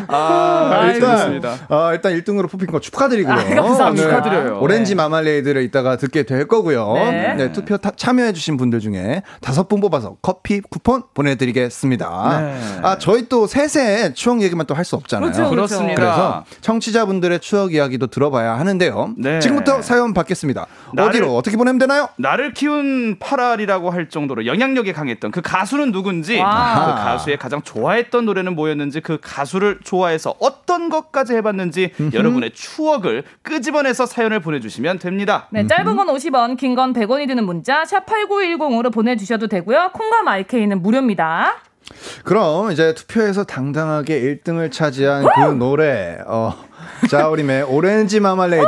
[0.07, 1.41] 아, 아, 일단.
[1.69, 3.33] 아, 일단 1등으로 뽑힌 거 축하드리고요.
[3.33, 3.85] 아, 감사합니다.
[3.89, 4.59] 오늘 축하드려요.
[4.61, 6.93] 오렌지 마말레이드를 이따가 듣게 될 거고요.
[6.93, 7.33] 네.
[7.35, 12.39] 네, 투표 타- 참여해주신 분들 중에 다섯 분 뽑아서 커피 쿠폰 보내드리겠습니다.
[12.39, 12.79] 네.
[12.83, 15.31] 아 저희 또 세세 추억 얘기만 또 할 수 없잖아요.
[15.31, 15.49] 그렇죠.
[15.49, 15.95] 그렇습니다.
[15.95, 19.13] 그래서 청취자분들의 추억 이야기도 들어봐야 하는데요.
[19.17, 19.39] 네.
[19.39, 20.67] 지금부터 사연 받겠습니다.
[20.95, 22.07] 나를- 어디로 어떻게 보내면 되나요?
[22.17, 26.95] 나를 키운 8알이라고 할 정도로 영향력이 강했던 그 가수는 누군지, 와.
[26.95, 33.23] 그 가수의 가장 좋아했던 노래 는 뭐였는지, 그 가수를 좋아해서 어떤 것까지 해봤는지 여러분의 추억을
[33.41, 35.47] 끄집어내서 사연을 보내주시면 됩니다.
[35.51, 39.91] 네, 짧은 건 50원, 긴 건 100원이 드는 문자 샵 8910으로 보내주셔도 되고요.
[39.93, 41.55] 콩과 마이케이는 무료입니다.
[42.25, 46.53] 그럼 이제 투표에서 당당하게 1등을 차지한 그 노래 어
[47.09, 48.67] 자우림의 오렌지 마말레이드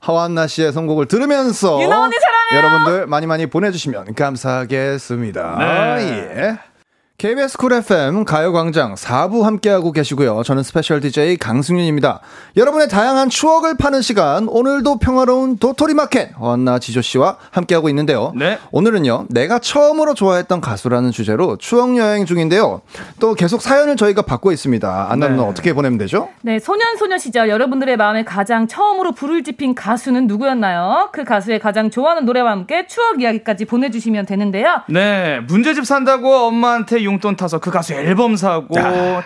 [0.00, 1.78] 허안나 씨의 선곡을 들으면서.
[2.54, 5.56] 여러분들 많이 많이 보내주시면 감사하겠습니다.
[5.58, 6.28] 네.
[6.36, 6.58] 예.
[7.24, 10.42] KBS 쿨 FM 가요광장 4부 함께하고 계시고요.
[10.42, 12.20] 저는 스페셜 DJ 강승윤입니다.
[12.54, 18.34] 여러분의 다양한 추억을 파는 시간, 오늘도 평화로운 도토리 마켓, 허한나 지조 씨와 함께하고 있는데요.
[18.36, 18.58] 네.
[18.72, 22.82] 오늘은요, 내가 처음으로 좋아했던 가수라는 주제로 추억 여행 중인데요.
[23.20, 25.06] 또 계속 사연을 저희가 받고 있습니다.
[25.10, 25.48] 안나 누나 네.
[25.48, 26.28] 어떻게 보내면 되죠?
[26.42, 31.08] 네, 소년 소녀 시절 여러분들의 마음에 가장 처음으로 불을 지핀 가수는 누구였나요?
[31.14, 34.82] 그 가수의 가장 좋아하는 노래와 함께 추억 이야기까지 보내주시면 되는데요.
[34.90, 38.74] 네, 문제집 산다고 엄마한테 용돈 타서 그 가수 앨범 사고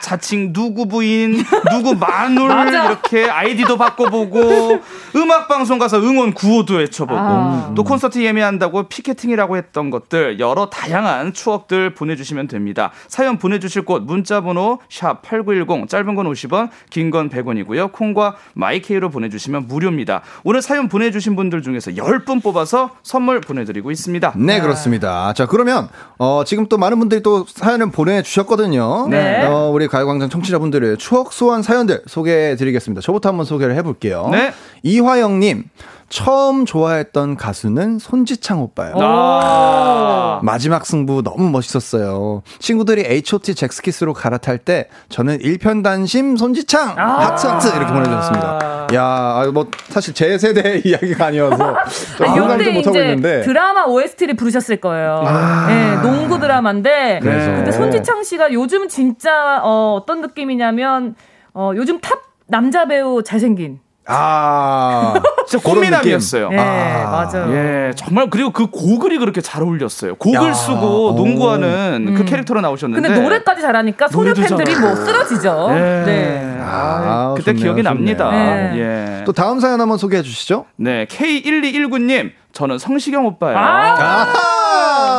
[0.01, 2.51] 자칭 누구 부인, 누구 마눌.
[2.69, 4.81] 이렇게 아이디도 바꿔보고
[5.17, 7.73] 음악 방송 가서 응원 구호도 외쳐보고 아.
[7.75, 12.91] 또 콘서트 예매한다고 피켓팅이라고 했던 것들 여러 다양한 추억들 보내주시면 됩니다.
[13.09, 17.91] 사연 보내주실 곳 문자번호 샵 #8910 짧은 건 50원, 긴 건 100원이고요.
[17.93, 20.21] 콩과 마이케이로 보내주시면 무료입니다.
[20.45, 24.35] 오늘 사연 보내주신 분들 중에서 10분 뽑아서 선물 보내드리고 있습니다.
[24.37, 25.33] 네, 그렇습니다.
[25.33, 29.09] 자, 그러면, 어, 지금 또 많은 분들이 또 사연을 보내주셨거든요.
[29.11, 29.45] 네.
[29.45, 33.03] 어, 우리 가요광장 청취자분들의 추억 소환 사연들 소개해 드리겠습니다.
[33.03, 34.31] 저부터 한번 소개를 해볼게요.
[34.33, 34.55] 네.
[34.83, 35.65] 이화영님,
[36.09, 38.95] 처음 좋아했던 가수는 손지창 오빠예요.
[38.99, 40.41] 아.
[40.43, 42.43] 마지막 승부 너무 멋있었어요.
[42.59, 43.55] 친구들이 H.O.T.
[43.55, 48.89] 잭스키스로 갈아탈 때 저는 일편단심 손지창 하트 하트 이렇게 보내주셨습니다.
[48.95, 51.77] 야, 아, 뭐 사실 제 세대의 이야기가 아니어서
[52.17, 55.23] 좀 공감 좀 이때 못하고 이제 있는데 드라마 OST를 부르셨을 거예요.
[55.27, 55.67] 아.
[55.69, 57.21] 네, 농구 드라마인데.
[57.23, 57.51] 그래서.
[57.51, 61.17] 근데 손지창 씨가 요즘 진짜 어, 어떤 느낌이냐면
[61.53, 63.81] 어, 요즘 탑 남자 배우 잘생긴.
[64.09, 65.15] 아,
[65.47, 66.49] 진짜 꽃미남이었어요.
[66.49, 67.11] 네, 아.
[67.11, 67.55] 맞아요.
[67.55, 70.15] 예, 정말 그리고 그 고글이 그렇게 잘 어울렸어요.
[70.17, 70.53] 고글 야.
[70.55, 72.15] 쓰고 농구하는 그 음.
[72.15, 73.07] 그 캐릭터로 나오셨는데.
[73.07, 75.69] 근데 노래까지 잘하니까 소녀 팬들이 뭐 쓰러지죠.
[75.73, 76.03] 예.
[76.07, 76.59] 네.
[76.61, 77.95] 아, 아 그때 좋네요, 기억이 좋네요.
[77.95, 78.31] 납니다.
[78.31, 78.73] 네.
[78.79, 79.25] 예.
[79.25, 80.65] 또 다음 사연 한번 소개해 주시죠.
[80.77, 82.33] 네, K1219님.
[82.53, 83.57] 저는 성시경 오빠예요.
[83.57, 84.27] 아~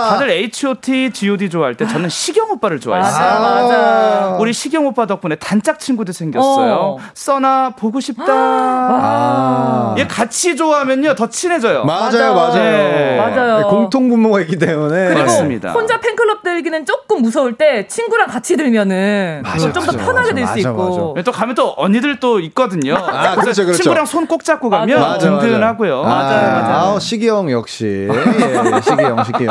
[0.10, 1.12] 다들 H.O.T.
[1.12, 3.12] G.O.D 좋아할 때 저는 시경 오빠를 좋아했어요.
[3.40, 4.38] 맞아, 맞아.
[4.40, 6.74] 우리 시경 오빠 덕분에 단짝 친구도 생겼어요.
[6.74, 6.98] 어.
[7.14, 8.24] 써나 보고 싶다.
[8.32, 11.84] 아~ 얘 같이 좋아하면요 더 친해져요.
[11.86, 12.54] 맞아요, 맞아요.
[12.54, 13.18] 네.
[13.18, 13.58] 맞아요.
[13.58, 15.08] 네, 공통 분모가 있기 때문에.
[15.10, 15.72] 그리고 맞습니다.
[15.72, 21.16] 혼자 팬클럽 들기는 조금 무서울 때 친구랑 같이 들면은 좀 더 편하게 될수 있고.
[21.24, 22.96] 또 가면 또 언니들 또 있거든요.
[22.96, 23.82] 아, 그렇죠, 그렇죠.
[23.84, 26.04] 친구랑 손 꼭 잡고 가면 맞아, 든든하고요.
[26.04, 26.96] 맞아요, 맞아요.
[26.96, 28.08] 아, 시기영 역시.
[28.12, 29.46] 예, 시기영, 시기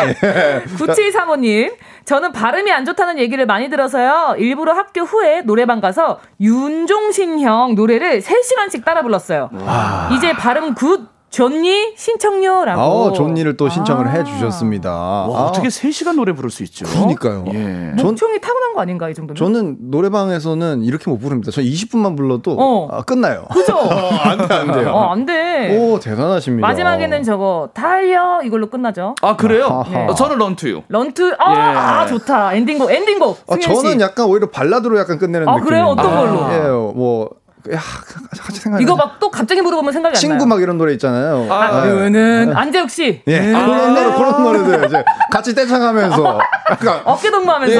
[0.00, 0.08] 영.
[0.08, 0.64] 예.
[0.76, 1.74] 9735님.
[2.04, 4.34] 저는 발음이 안 좋다는 얘기를 많이 들어서요.
[4.38, 9.50] 일부러 학교 후에 노래방 가서 윤종신 형 노래를 3시간씩 따라 불렀어요.
[9.52, 10.08] 와.
[10.12, 12.80] 이제 발음 good 좋니 신청요라고.
[12.80, 14.10] 어, 좋니를 또 신청을 아.
[14.10, 14.90] 해 주셨습니다.
[14.92, 15.44] 와, 아.
[15.46, 16.84] 어떻게 3시간 노래 부를 수 있죠?
[16.86, 17.44] 그러니까요.
[17.54, 17.92] 예.
[18.02, 19.36] 목청이 타고난 거 아닌가 이 정도면?
[19.36, 21.52] 저는 노래방에서는 이렇게 못 부릅니다.
[21.52, 22.88] 저 20분만 불러도 어.
[22.90, 23.44] 아, 끝나요.
[23.52, 23.74] 그죠?
[23.76, 23.88] 어,
[24.24, 24.90] 안 돼, 안 돼요.
[24.92, 25.78] 어, 안 돼.
[25.78, 26.66] 오, 대단하십니다.
[26.66, 29.14] 마지막에는 저거 달려 이걸로 끝나죠.
[29.22, 29.84] 아 그래요?
[29.90, 30.06] 네.
[30.06, 30.82] 어, 저는 런투유.
[30.88, 31.34] 런투.
[31.38, 31.58] 아, 예.
[31.60, 32.54] 아, 좋다.
[32.54, 33.38] 엔딩곡, 엔딩곡.
[33.48, 35.64] 아, 저는 약간 오히려 발라드로 약간 끝내는 아, 느낌.
[35.68, 35.84] 그래요?
[35.86, 36.52] 어떤 걸로?
[36.52, 36.58] 예,
[36.96, 37.30] 뭐
[37.72, 37.78] 야,
[38.40, 38.80] 같이 생각.
[38.80, 40.18] 이거 막 또 갑자기 물어보면 생각이 안 나요.
[40.20, 41.46] 친구 막 이런 노래 있잖아요.
[41.50, 43.20] 아, 그거는 아, 안재욱 씨.
[43.26, 43.52] 예, 네.
[43.52, 46.38] 그런 노래 그런 노래들 이제 같이 떼창하면서
[46.70, 47.74] 약간 어깨 동무하면서.
[47.74, 47.78] 예.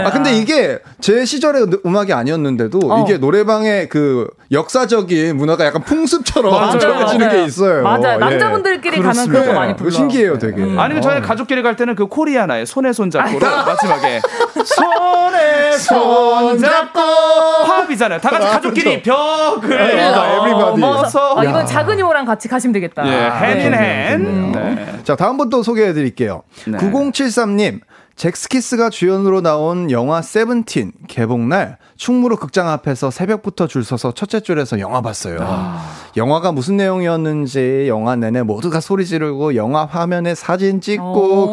[0.00, 0.04] 예.
[0.04, 3.02] 아 근데 이게 제 시절의 음악이 아니었는데도 어.
[3.02, 7.82] 이게 노래방의 그 역사적인 문화가 약간 풍습처럼 전해지는 게 있어요.
[7.82, 8.14] 맞아요.
[8.14, 8.16] 예.
[8.18, 9.90] 남자분들끼리 가면 그런 거 많이 불러.
[9.90, 10.60] 신기해요, 되게.
[10.62, 10.78] 음.
[10.78, 11.22] 아니면 저희 어.
[11.22, 14.20] 가족끼리 갈 때는 그 코리아나의 손에 손 잡고로 마지막에
[14.64, 18.20] 손에 손 잡고 화합이잖아요.
[18.20, 20.82] 다 같이 가족끼리 벽 벽을 everybody.
[20.82, 23.06] 어, 이건 작은 이모랑 같이 가시면 되겠다.
[23.06, 24.52] 예, 헨인헨.
[24.52, 24.74] 네.
[24.74, 24.98] 네.
[25.04, 26.42] 자, 다음 분 또 소개해 드릴게요.
[26.66, 26.78] 네.
[26.78, 27.80] 9073님.
[28.16, 35.00] 젝스키스가 주연으로 나온 영화 세븐틴 개봉날 충무로 극장 앞에서 새벽부터 줄 서서 첫째 줄에서 영화
[35.00, 35.38] 봤어요.
[35.40, 35.80] 아.
[36.16, 41.52] 영화가 무슨 내용이었는지 영화 내내 모두가 소리 지르고 영화 화면에 사진 찍고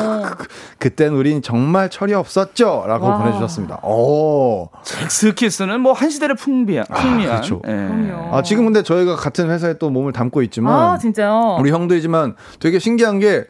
[0.80, 2.86] 그땐 우린 정말 철이 없었죠.
[2.88, 3.18] 라고 와.
[3.20, 3.82] 보내주셨습니다.
[3.84, 4.70] 오.
[4.84, 7.32] 잭스키스는 뭐 한 시대를 풍비한, 풍미한.
[7.32, 7.62] 아, 그렇죠.
[7.68, 8.12] 예.
[8.32, 10.74] 아, 지금 근데 저희가 같은 회사에 또 몸을 담고 있지만.
[10.74, 11.58] 아, 진짜요?
[11.60, 13.46] 우리 형들이지만 되게 신기한 게,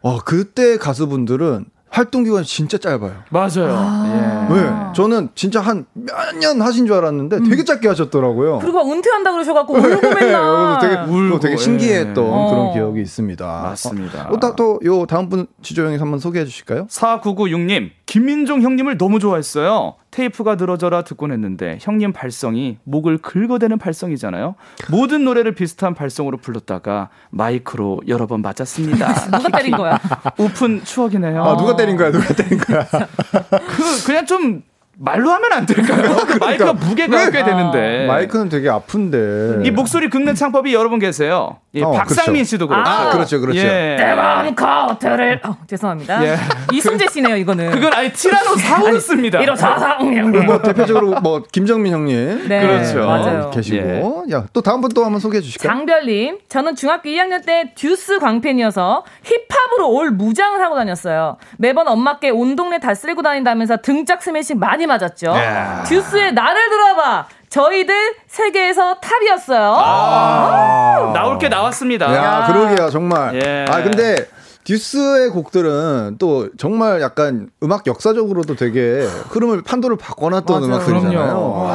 [0.00, 3.12] 어, 그때 가수분들은 활동 기간이 진짜 짧아요.
[3.30, 3.74] 맞아요.
[3.76, 4.54] 아~ 예.
[4.54, 7.48] 네, 저는 진짜 한 몇 년 하신 줄 알았는데 음.
[7.50, 8.60] 되게 짧게 하셨더라고요.
[8.60, 10.78] 그리고 은퇴한다 그러셔갖고 울고 맨날.
[10.80, 12.50] 되게 울고 되게 신기했던 예.
[12.50, 13.44] 그런 기억이 있습니다.
[13.62, 14.30] 맞습니다.
[14.30, 16.86] 어, 또요 다음 분 지조 형이 한번 소개해 주실까요?
[16.86, 19.94] 4996님 김민종 형님을 너무 좋아했어요.
[20.10, 24.56] 테이프가 늘어져라 듣곤 했는데 형님 발성이 목을 긁어대는 발성이잖아요.
[24.90, 29.30] 모든 노래를 비슷한 발성으로 불렀다가 마이크로 여러 번 맞았습니다.
[29.30, 29.98] 누가 때린 거야?
[30.38, 31.42] 오픈 추억이네요.
[31.44, 32.10] 아, 누가 때린 거야?
[32.10, 32.86] 누가 때린 거야?
[32.86, 34.62] 그 그냥 좀
[35.02, 36.02] 말로 하면 안 될까요?
[36.14, 38.04] 그러니까, 마이크가 무게가 꽤 되는데.
[38.04, 39.62] 아, 마이크는 되게 아픈데.
[39.64, 41.56] 이 목소리 긁는 창법이 여러분 계세요.
[41.74, 42.86] 예, 어, 박상민 씨도 그렇고.
[42.86, 43.60] 아, 그렇죠, 그렇죠.
[43.60, 43.96] 예.
[43.98, 45.40] 대왕 카우트를.
[45.44, 46.22] 어, 죄송합니다.
[46.26, 46.36] 예.
[46.72, 47.70] 이순재 씨네요, 이거는.
[47.70, 49.40] 그건 아니 티라노 사우루스입니다.
[49.40, 50.00] 이런 사상.
[50.44, 52.48] 뭐 대표적으로 뭐 김정민 형님.
[52.48, 53.06] 네, 그렇죠.
[53.06, 53.50] 맞아요.
[53.50, 54.24] 계시고.
[54.28, 54.34] 예.
[54.34, 55.70] 야, 또 다음 분 또 한번 소개해 주실까요?
[55.72, 61.36] 장별님, 저는 중학교 2학년 때 듀스 광팬이어서 힙합으로 all 무장을 하고 다녔어요.
[61.58, 65.34] 매번 엄마께 온 동네 다 쓸고 다닌다면서 등짝 스매싱 많이 맞았죠.
[65.36, 65.84] 예.
[65.84, 67.26] 듀스의 나를 돌아봐.
[67.48, 69.74] 저희들 세계에서 탑이었어요.
[69.76, 72.14] 아~ 나올 게 나왔습니다.
[72.14, 73.34] 야, 그러게요, 정말.
[73.34, 73.66] 예.
[73.68, 74.28] 아, 근데
[74.64, 81.66] 듀스의 곡들은 또 정말 약간 음악 역사적으로도 되게 흐름을 판도를 바꿔놨던 음악들이잖아요.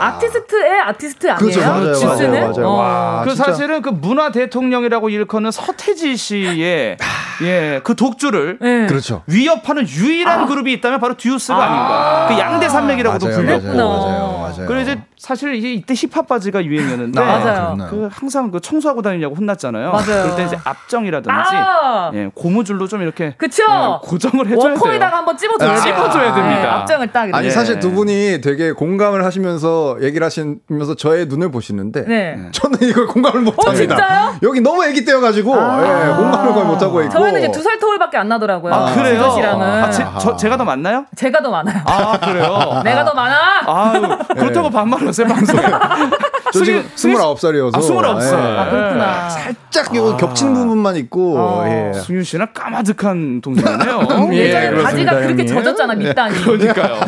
[0.00, 1.38] 아티스트의 아티스트 아니에요?
[1.38, 2.30] 그렇죠, 맞아요, 듀스는?
[2.32, 2.66] 맞아요, 맞아요.
[2.66, 2.72] 어.
[2.74, 3.44] 와, 그 진짜.
[3.44, 6.98] 사실은 그 문화 대통령이라고 일컫는 서태지 씨의
[7.42, 8.86] 예, 그 독주를 네.
[8.86, 9.22] 그렇죠.
[9.26, 10.46] 위협하는 유일한 아.
[10.46, 12.28] 그룹이 있다면 바로 듀스가 아.
[12.28, 13.66] 닌가그 양대 산맥이라고도 불렸고.
[13.68, 14.66] 맞아요, 맞아요.
[14.68, 17.76] 그리고 이제 사실 이때 힙합 바지가 유행이었는데 맞아요.
[17.90, 19.90] 그 항상 그 청소하고 다니냐고 혼났잖아요.
[19.92, 20.04] 맞아요.
[20.22, 22.10] 그럴 때 이제 앞정이라든지 아.
[22.14, 23.62] 예, 고무줄로 좀 이렇게 그쵸?
[23.64, 24.68] 예, 고정을 해줘야 돼요.
[24.72, 25.76] 원포에다가 한번 찝어줘야 아.
[25.76, 26.60] 찝어줘야 됩니다.
[26.62, 27.28] 네, 앞정을 딱.
[27.34, 32.48] 아니 사실 두 분이 되게 공감을 하시면서 얘기를 하시면서 저의 눈을 보시는데 네.
[32.52, 33.70] 저는 이걸 공감을 못합니다.
[33.70, 34.34] 어, 진짜요?
[34.42, 35.82] 여기 너무 애기 때여가지고 아.
[35.82, 37.12] 예, 공감을 거의 못하고 있고.
[37.12, 38.74] 저희는 이제 두 살 터울밖에 안 나더라고요.
[38.74, 39.24] 아, 그래요?
[39.24, 41.06] 아, 제, 저, 제가 더 많나요?
[41.16, 41.82] 제가 더 많아요.
[41.86, 42.82] 아 그래요?
[42.84, 43.34] 내가 더 많아?
[43.66, 44.02] 아유,
[44.44, 45.62] 그렇다고 반말하세요 방송에.
[46.52, 47.74] 저 지금 29살이어서.
[47.74, 48.32] 아, 29살.
[48.32, 48.58] 예.
[48.58, 49.28] 아, 그렇구나.
[49.28, 51.36] 살짝 요 겹치는 부분만 있고.
[51.36, 51.64] 어.
[51.66, 51.92] 예.
[51.98, 54.28] 승윤 씨는 까마득한 동생이네요.
[54.32, 55.46] 예전에 그렇습니다, 바지가 그렇게 형님.
[55.48, 56.42] 젖었잖아 밑단이.
[56.42, 57.00] 그러니까요.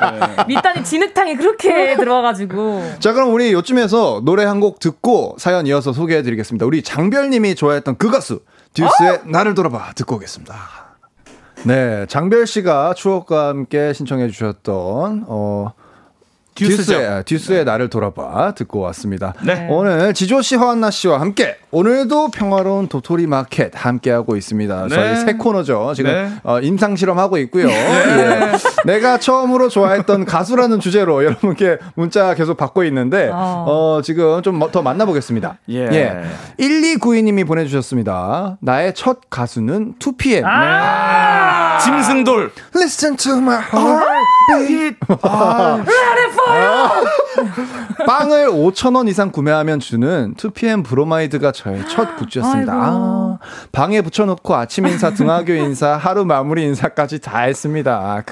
[0.48, 2.92] 밑단이 진흙탕이 그렇게 들어가가지고.
[3.00, 6.64] 자, 그럼 우리 요쯤에서 노래 한 곡 듣고 사연 이어서 소개해 드리겠습니다.
[6.64, 8.40] 우리 장별 님이 좋아했던 그 가수,
[8.72, 10.54] 듀스의 나를 돌아봐 듣고 오겠습니다.
[11.64, 15.72] 네, 장별 씨가 추억과 함께 신청해 주셨던, 어,
[16.54, 16.92] 듀스죠.
[16.92, 19.34] 듀스의, 듀스의 나를 돌아봐 듣고 왔습니다.
[19.44, 19.66] 네.
[19.70, 24.86] 오늘 지조 씨, 허한나 씨와 함께 오늘도 평화로운 도토리 마켓 함께 하고 있습니다.
[24.88, 24.94] 네.
[24.94, 25.92] 저희 새 코너죠.
[25.96, 26.30] 지금 네.
[26.44, 27.68] 어, 임상 실험 하고 있고요.
[27.68, 28.52] 예.
[28.84, 33.64] 내가 처음으로 좋아했던 가수라는 주제로 여러분께 문자 계속 받고 있는데 어.
[33.68, 35.58] 어, 지금 좀 더 만나보겠습니다.
[35.70, 36.22] 예.
[36.58, 38.56] 1292님이 보내주셨습니다.
[38.60, 40.42] 나의 첫 가수는 2PM.
[40.44, 41.78] 아.
[41.82, 42.52] 짐승돌.
[42.74, 43.60] Listen to my
[44.50, 44.96] heartbeat.
[45.22, 45.84] 아.
[48.06, 52.72] 빵을 5,000원 이상 구매하면 주는 2PM 브로마이드가 저의 첫 굿즈였습니다.
[52.72, 53.38] 아,
[53.72, 57.92] 방에 붙여놓고 아침 인사, 등하교 인사, 하루 마무리 인사까지 다 했습니다.
[57.92, 58.22] 아.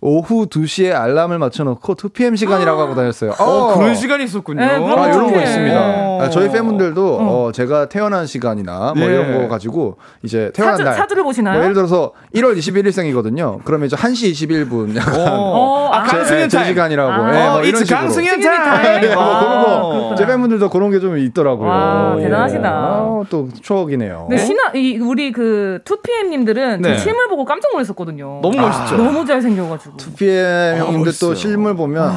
[0.00, 3.32] 오후 2시에 알람을 맞춰놓고 2PM 시간이라고 하고 다녔어요.
[3.38, 4.60] 어, 그런 시간이 있었군요.
[4.60, 5.40] 네, 아, 이런 거.
[5.40, 5.80] 있습니다.
[5.80, 6.18] 어.
[6.22, 9.12] 아, 저희 팬분들도 어, 제가 태어난 시간이나 뭐 예.
[9.12, 10.94] 이런 거 가지고 이제 태어난 사주, 날.
[10.94, 11.54] 사주를 보시나요?
[11.54, 13.60] 뭐 예를 들어서 1월 21일생이거든요.
[13.64, 15.90] 그러면 이제 1시 21분 약간 어.
[15.92, 16.68] 아, 제, 강승윤 제 타임.
[16.68, 17.10] 시간이라고.
[17.12, 17.34] 아.
[17.34, 18.00] 예, 뭐 어, 이런 식으로.
[18.00, 19.04] 강승윤 타임.
[19.04, 20.14] 예, 뭐 그런 거.
[20.16, 21.68] 제 팬분들도 그런 게 좀 있더라고요.
[21.68, 22.68] 와, 대단하시다.
[22.68, 24.26] 아, 또 추억이네요.
[24.28, 26.94] 근데 신화 이 우리 그 2PM님들은 네.
[26.94, 28.40] 저 실물 보고 깜짝 놀랐었거든요.
[28.42, 28.96] 너무 멋있죠.
[28.96, 29.96] 너무 잘 생겨가지고.
[29.96, 31.34] 2PM 형님들 또 멋있어요.
[31.34, 32.12] 실물 보면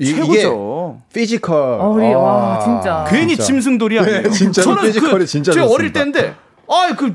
[0.00, 0.98] 이, 이게 최고죠.
[1.14, 1.80] physical.
[1.80, 3.04] 어, 우리, 와, 아, 진짜.
[3.08, 3.44] 괜히 진짜.
[3.44, 4.22] 짐승돌이 아니에요.
[4.22, 5.74] 네, 진짜로 저는 physical이 그, 진짜 좋습니다.
[5.74, 6.34] 어릴 때인데
[6.68, 7.14] 아, 그,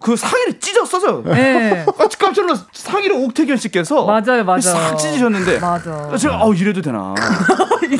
[0.00, 1.22] 그 상의를 찢었어요.
[1.24, 1.84] 네.
[1.98, 4.60] 깜짝 깜짝 놀라서 상의를 옥택연 씨께서 맞아요, 맞아요.
[4.60, 6.16] 싹 찢으셨는데 맞아.
[6.16, 7.14] 제가 어 이래도 되나?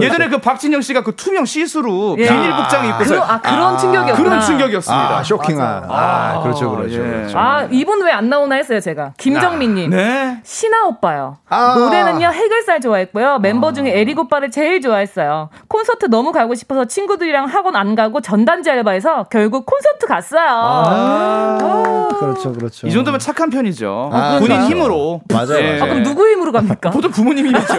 [0.00, 2.26] 예전에 그 박진영 씨가 그 투명 시스루 예.
[2.28, 4.28] 비닐 복장 입고서 그런, 아, 그런 충격이었구나.
[4.28, 5.18] 그런 충격이었습니다.
[5.18, 5.84] 아, 쇼킹한.
[5.88, 6.94] 아, 그렇죠, 그렇죠.
[6.94, 6.98] 예.
[6.98, 7.38] 그렇죠.
[7.38, 9.14] 아, 이분 왜 안 나오나 했어요, 제가.
[9.18, 9.90] 김정민님.
[9.90, 10.40] 네.
[10.44, 11.38] 신화 오빠요.
[11.48, 11.74] 아.
[11.76, 13.40] 노래는요, 해결살 좋아했고요.
[13.40, 15.50] 멤버 중에 에릭 오빠를 제일 좋아했어요.
[15.68, 20.33] 콘서트 너무 가고 싶어서 친구들이랑 학원 안 가고 전단지 알바해서 결국 콘서트 갔어요.
[20.40, 22.86] 아, 그렇죠, 그렇죠.
[22.86, 24.10] 이 정도면 착한 편이죠.
[24.12, 24.70] 아, 본인 그렇죠.
[24.70, 25.20] 힘으로.
[25.32, 25.80] 맞아요, 예.
[25.80, 26.90] 아, 그럼 누구 힘으로 갑니까?
[26.90, 27.74] 보통 부모님 힘이죠.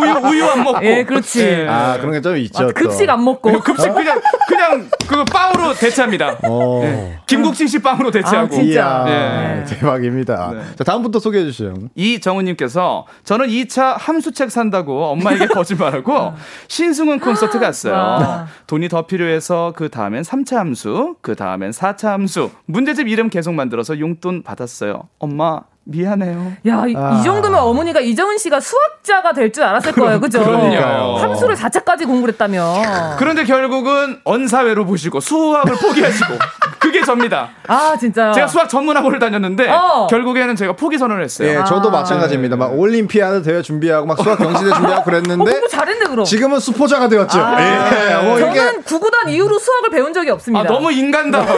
[0.00, 0.84] 우유 우유 안 먹고.
[0.84, 1.40] 예, 그렇지.
[1.42, 1.66] 예.
[1.68, 2.64] 아, 그런 게 좀 있죠.
[2.64, 3.60] 아, 급식 안 먹고.
[3.60, 6.38] 급식 그냥 그냥 그 빵으로 대체합니다.
[6.44, 6.80] 어.
[6.82, 7.18] 예.
[7.26, 8.46] 김국진 씨 빵으로 대체하고.
[8.46, 8.64] 아, 진짜.
[8.64, 9.64] 이야, 네.
[9.64, 10.50] 대박입니다.
[10.52, 10.60] 네.
[10.76, 11.74] 자, 다음부터 소개해 주시죠.
[11.94, 16.32] 이정우님께서 저는 2차 함수책 산다고 엄마에게 거짓말하고
[16.68, 17.92] 신승훈 콘서트 갔어요.
[17.94, 18.46] 와.
[18.66, 23.98] 돈이 더 필요해서 그 다음엔 3차 함수, 그 다음엔 4차 함수, 문제집 이름 계속 만들어서
[24.00, 25.08] 용돈 받았어요.
[25.18, 26.52] 엄마 미안해요.
[26.66, 27.18] 야, 이, 아.
[27.20, 30.18] 이 정도면 어머니가 이정은 씨가 수학자가 될 줄 알았을 거예요.
[30.20, 30.42] 그죠?
[30.44, 31.14] 그러니까요.
[31.18, 33.16] 함수를 4차까지 공부를 했다며.
[33.18, 36.34] 그런데 결국은 언사회로 보시고 수학을 포기하시고
[37.06, 37.48] 접니다.
[37.68, 38.32] 아, 진짜.
[38.32, 40.06] 제가 수학 전문학원을 다녔는데 어.
[40.08, 41.48] 결국에는 제가 포기 선언을 했어요.
[41.48, 41.92] 예, 저도 아.
[41.92, 42.56] 마찬가지입니다.
[42.56, 46.24] 막 올림피아드 대회 준비하고 막 수학 경시대 준비하고 어, 그랬는데 공부 잘했네, 그럼.
[46.24, 47.38] 지금은 수포자가 되었죠.
[47.40, 47.56] 아.
[47.60, 50.68] 예, 뭐 이게 저는 구구단 이후로 수학을 배운 적이 없습니다.
[50.68, 51.48] 아, 너무 인간다워요.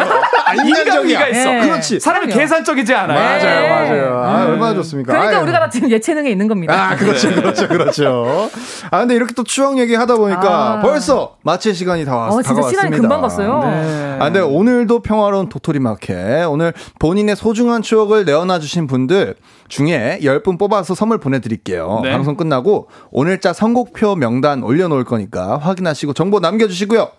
[0.65, 0.95] 인간적이야.
[0.95, 1.55] 인간미가 있어.
[1.55, 1.61] 예.
[1.61, 2.01] 그렇지.
[2.01, 2.41] 사람이 그럼요.
[2.41, 3.19] 계산적이지 않아요.
[3.19, 3.69] 맞아요, 네.
[3.69, 4.23] 맞아요.
[4.25, 5.13] 아, 얼마나 좋습니까?
[5.13, 5.41] 그러니까.
[5.41, 6.73] 우리가 다 지금 예체능에 있는 겁니다.
[6.75, 8.51] 아, 그렇죠, 그렇죠, 그렇죠.
[8.91, 10.81] 아, 근데 이렇게 또 추억 얘기 하다 보니까 아.
[10.81, 12.81] 벌써 마칠 시간이 다 왔, 어, 진짜 다가왔습니다.
[12.83, 13.61] 시간이 금방 갔어요.
[13.65, 14.17] 네.
[14.21, 16.45] 아, 근데 오늘도 평화로 운 도토리 마켓.
[16.47, 19.37] 오늘 본인의 소중한 추억을 내어놔 주신 분들
[19.69, 22.01] 중에 10분 뽑아서 선물 보내드릴게요.
[22.03, 22.13] 네.
[22.13, 27.11] 방송 끝나고 오늘자 선곡표 명단 올려놓을 거니까 확인하시고 정보 남겨주시고요.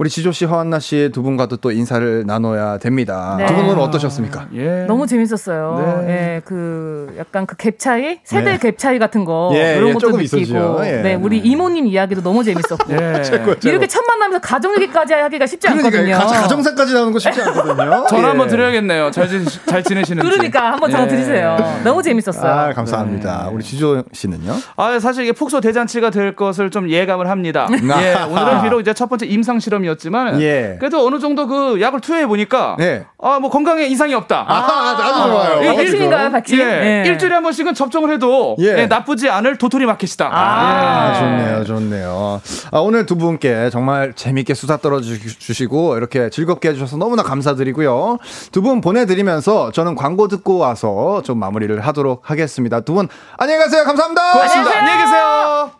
[0.00, 3.34] 우리 지조 씨, 허한나 씨 두 분과도 또 인사를 나눠야 됩니다.
[3.38, 3.44] 네.
[3.44, 4.46] 두 분은 어떠셨습니까?
[4.54, 4.84] 예.
[4.88, 6.02] 너무 재밌었어요.
[6.06, 6.10] 네.
[6.36, 8.58] 예, 그 약간 그 갭 차이, 세대 네.
[8.58, 10.86] 갭 차이 같은 거 예, 이런 예, 것도 조금 느끼고.
[10.86, 11.02] 예.
[11.02, 12.90] 네, 우리 이모님 이야기도 너무 재밌었고.
[12.94, 13.20] 예.
[13.68, 16.14] 이렇게 첫 만나면서 가정 얘기까지 하기가 쉽지 그러니까 않거든요.
[16.16, 18.06] 가, 가정사까지 나오는 거 쉽지 않거든요.
[18.08, 18.28] 전화 예.
[18.28, 19.10] 한번 드려야겠네요.
[19.10, 20.26] 잘, 지, 잘 지내시는지.
[20.30, 21.08] 그러니까 한번 전화 예.
[21.08, 21.58] 드리세요.
[21.84, 22.50] 너무 재밌었어요.
[22.50, 23.50] 아, 감사합니다.
[23.52, 24.54] 우리 지조 씨는요?
[24.76, 27.68] 아, 사실 이게 폭소 대잔치가 될 것을 좀 예감을 합니다.
[27.70, 30.76] 예, 오늘은 비록 이제 첫 번째 임상 실험이 었지만 예.
[30.78, 33.04] 그래도 어느 정도 그 약을 투여해 보니까 네.
[33.22, 34.44] 아, 뭐 건강에 이상이 없다.
[34.48, 35.64] 아, 나도 좋아요.
[35.64, 36.58] 예, 아, 백신인가요, 백신?
[36.58, 37.08] 예, 예.
[37.08, 38.78] 일주일에 한 번씩은 접종을 해도 예.
[38.78, 40.30] 예, 나쁘지 않을 도토리 마켓이다.
[40.32, 41.18] 아, 예.
[41.18, 42.40] 좋네요, 좋네요.
[42.72, 48.18] 아, 오늘 두 분께 정말 재밌게 수다 떨어주시고 이렇게 즐겁게 해주셔서 너무나 감사드리고요.
[48.52, 52.80] 두 분 보내드리면서 저는 광고 듣고 와서 좀 마무리를 하도록 하겠습니다.
[52.80, 53.84] 두 분 안녕히 가세요.
[53.84, 54.32] 감사합니다.
[54.32, 54.78] 고맙습니다.
[54.78, 55.79] 안녕히 계세요.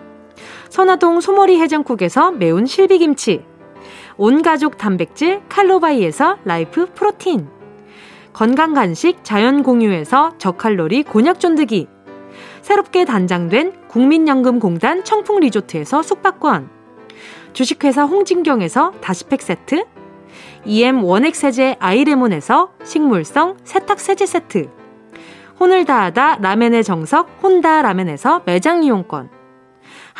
[0.71, 3.43] 선화동 소머리 해장국에서 매운 실비김치.
[4.15, 7.49] 온가족 단백질 칼로바이에서 라이프 프로틴.
[8.31, 11.89] 건강 간식 자연 공유에서 저칼로리 곤약 쫀득이.
[12.61, 16.69] 새롭게 단장된 국민연금공단 청풍 리조트에서 숙박권.
[17.51, 19.83] 주식회사 홍진경에서 다시팩 세트.
[20.63, 24.69] EM 원액 세제 아이레몬에서 식물성 세탁 세제 세트.
[25.59, 29.40] 혼을 다하다 라멘의 정석 혼다 라멘에서 매장 이용권.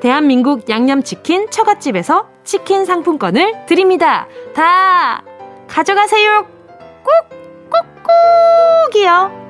[0.00, 4.28] 대한민국 양념치킨 처갓집에서 치킨 상품권을 드립니다.
[4.54, 5.22] 다
[5.68, 6.46] 가져가세요.
[7.02, 7.12] 꼭,
[7.70, 9.43] 꼭, 꼭이요.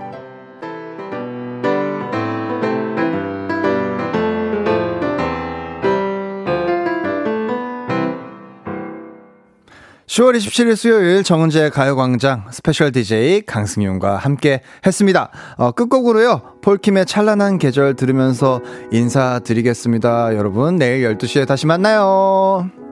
[10.15, 15.31] 10월 27일 수요일 정은지 가요광장 스페셜 DJ 강승윤과 함께 했습니다.
[15.57, 16.61] 어, 끝곡으로요.
[16.63, 18.61] 폴킴의 찬란한 계절 들으면서
[18.93, 20.37] 인사드리겠습니다.
[20.37, 22.84] 여러분, 내일 12시에 다시 만나요.